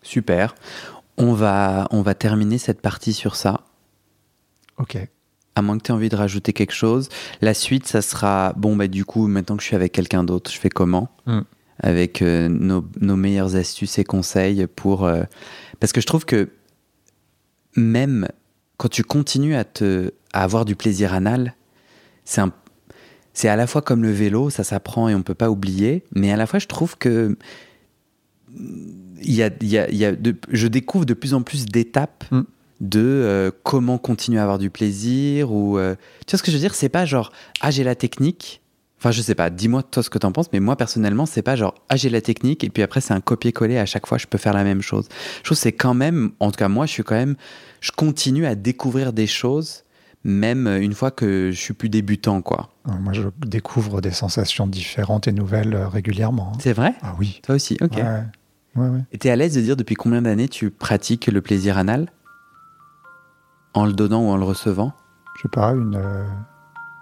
Super. 0.02 0.56
On 1.18 1.34
va, 1.34 1.88
on 1.92 2.02
va 2.02 2.14
terminer 2.14 2.58
cette 2.58 2.82
partie 2.82 3.14
sur 3.14 3.36
ça. 3.36 3.62
Ok. 4.78 4.98
À 5.56 5.62
moins 5.62 5.78
que 5.78 5.84
tu 5.84 5.92
aies 5.92 5.96
envie 5.96 6.10
de 6.10 6.16
rajouter 6.16 6.52
quelque 6.54 6.74
chose. 6.74 7.08
La 7.42 7.54
suite, 7.54 7.88
ça 7.88 8.02
sera 8.02 8.54
bon, 8.58 8.76
bah, 8.76 8.88
du 8.88 9.06
coup, 9.06 9.28
maintenant 9.28 9.56
que 9.56 9.62
je 9.64 9.68
suis 9.68 9.76
avec 9.76 9.92
quelqu'un 9.94 10.24
d'autre, 10.24 10.52
je 10.52 10.58
fais 10.60 10.70
comment 10.70 11.10
Mm. 11.26 11.40
Avec 11.80 12.22
euh, 12.22 12.48
nos, 12.48 12.86
nos 13.02 13.16
meilleures 13.18 13.56
astuces 13.58 13.98
et 14.00 14.04
conseils 14.06 14.66
pour. 14.68 15.06
euh, 15.06 15.24
Parce 15.82 15.92
que 15.92 16.00
je 16.00 16.06
trouve 16.08 16.24
que 16.26 16.50
même 17.76 18.28
quand 18.78 18.88
tu 18.90 19.04
continues 19.04 19.56
à, 19.56 19.64
te, 19.66 20.12
à 20.34 20.44
avoir 20.44 20.64
du 20.66 20.76
plaisir 20.76 21.14
anal, 21.14 21.54
c'est 22.24 22.42
un. 22.42 22.52
C'est 23.34 23.50
à 23.50 23.58
la 23.58 23.68
fois 23.68 23.82
comme 23.82 24.04
le 24.04 24.12
vélo, 24.14 24.50
ça 24.50 24.64
s'apprend 24.64 25.10
et 25.10 25.16
on 25.16 25.22
peut 25.22 25.34
pas 25.34 25.50
oublier, 25.50 26.06
mais 26.14 26.32
à 26.32 26.38
la 26.38 26.48
fois 26.48 26.60
je 26.60 26.68
trouve 26.68 26.98
que 26.98 27.38
il 28.58 29.34
y 29.34 29.44
a, 29.44 29.50
y 29.62 29.78
a- 29.78 29.92
y 29.92 30.06
a 30.06 30.14
de- 30.16 30.36
je 30.50 30.68
découvre 30.68 31.04
de 31.06 31.14
plus 31.14 31.34
en 31.34 31.42
plus 31.42 31.66
d'étapes 31.66 32.24
Mm. 32.32 32.42
De 32.82 33.00
euh, 33.02 33.52
comment 33.64 33.98
continuer 33.98 34.40
à 34.40 34.44
avoir 34.44 34.58
du 34.60 34.70
plaisir 34.70 35.52
ou 35.52 35.78
euh, 35.78 35.96
tu 36.28 36.32
vois 36.32 36.38
ce 36.40 36.44
que 36.44 36.52
je 36.52 36.58
veux 36.58 36.62
dire? 36.62 36.76
C'est 36.76 36.90
pas 36.90 37.06
genre 37.06 37.32
ah 37.62 37.72
j'ai 37.72 37.84
la 37.84 37.96
technique 37.96 38.62
enfin 39.00 39.12
je 39.12 39.22
sais 39.22 39.36
pas 39.36 39.50
dis-moi 39.50 39.84
toi 39.84 40.02
ce 40.04 40.10
que 40.10 40.18
t'en 40.18 40.32
penses 40.32 40.48
mais 40.54 40.60
moi 40.60 40.76
personnellement 40.78 41.26
c'est 41.26 41.42
pas 41.42 41.56
genre 41.56 41.76
ah 41.90 41.96
j'ai 41.96 42.10
la 42.10 42.22
technique 42.22 42.64
et 42.64 42.70
puis 42.70 42.82
après 42.84 43.02
c'est 43.02 43.14
un 43.14 43.20
copier-coller 43.22 43.78
à 43.78 43.86
chaque 43.86 44.08
fois 44.08 44.18
je 44.18 44.26
peux 44.26 44.38
faire 44.38 44.54
la 44.54 44.64
même 44.64 44.82
chose 44.82 45.08
je 45.40 45.44
trouve 45.44 45.58
c'est 45.58 45.74
quand 45.74 45.94
même 45.94 46.32
en 46.40 46.50
tout 46.52 46.58
cas 46.58 46.70
moi 46.70 46.86
je 46.86 46.92
suis 46.92 47.04
quand 47.04 47.16
même 47.16 47.36
je 47.82 47.92
continue 47.92 48.46
à 48.46 48.56
découvrir 48.56 49.12
des 49.14 49.28
choses 49.28 49.84
même 50.24 50.68
une 50.68 50.94
fois 50.94 51.12
que 51.12 51.52
je 51.52 51.60
suis 51.60 51.74
plus 51.74 51.90
débutant 51.90 52.42
quoi 52.42 52.70
Euh, 52.90 52.94
Moi, 53.00 53.14
je 53.14 53.22
découvre 53.46 54.02
des 54.02 54.12
sensations 54.12 54.66
différentes 54.66 55.28
et 55.28 55.32
nouvelles 55.32 55.76
euh, 55.76 55.88
régulièrement. 55.88 56.54
hein. 56.56 56.58
c'est 56.60 56.74
vrai? 56.74 56.96
Ah 57.04 57.16
oui. 57.20 57.42
toi 57.44 57.56
aussi 57.56 57.78
ok 57.82 57.98
Ouais. 57.98 58.04
Ouais, 58.76 58.90
ouais. 58.90 59.00
Et 59.14 59.18
t'es 59.18 59.30
à 59.30 59.36
l'aise 59.38 59.54
de 59.56 59.62
dire 59.62 59.76
depuis 59.78 59.96
combien 59.96 60.22
d'années 60.22 60.48
tu 60.50 60.70
pratiques 60.72 61.28
le 61.28 61.42
plaisir 61.42 61.78
anal? 61.78 62.10
En 63.76 63.86
le 63.86 63.94
donnant 63.94 64.22
ou 64.22 64.30
en 64.30 64.38
le 64.38 64.44
recevant 64.46 64.94
Je 65.38 65.44
sais 65.44 65.48
pas, 65.50 65.72
une, 65.74 65.96
euh, 65.96 66.26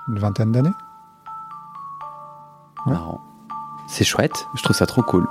une 0.09 0.19
vingtaine 0.19 0.51
d'années. 0.51 0.71
Ouais. 2.85 2.93
Marrant. 2.93 3.21
C'est 3.87 4.03
chouette, 4.03 4.47
je 4.55 4.63
trouve 4.63 4.75
ça 4.75 4.85
trop 4.85 5.03
cool. 5.03 5.27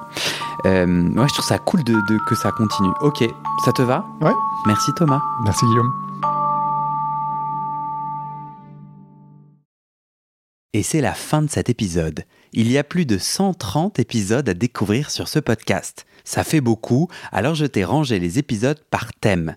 Euh, 0.67 1.09
ouais, 1.15 1.29
je 1.29 1.33
trouve 1.35 1.45
ça 1.45 1.59
cool 1.59 1.83
de, 1.85 1.95
de- 1.95 2.19
que 2.27 2.35
ça 2.35 2.53
continue. 2.53 2.93
Ok, 3.01 3.25
ça 3.65 3.73
te 3.73 3.83
va? 3.83 4.05
Ouais. 4.21 4.33
Merci 4.67 4.93
Thomas. 4.95 5.21
Merci 5.45 5.67
Guillaume. 5.67 5.91
Et 10.75 10.83
c'est 10.83 11.01
la 11.01 11.13
fin 11.13 11.43
de 11.43 11.51
cet 11.51 11.69
épisode. 11.69 12.25
Il 12.53 12.71
y 12.71 12.79
a 12.79 12.85
plus 12.85 13.05
de 13.05 13.19
130 13.19 13.99
épisodes 13.99 14.49
à 14.49 14.55
découvrir 14.55 15.11
sur 15.11 15.29
ce 15.29 15.39
podcast. 15.39 16.07
Ça 16.25 16.45
fait 16.45 16.61
beaucoup, 16.61 17.09
alors 17.33 17.55
je 17.55 17.67
t'ai 17.67 17.85
rangé 17.85 18.19
les 18.19 18.39
épisodes 18.39 18.81
par 18.91 19.13
thème. 19.15 19.57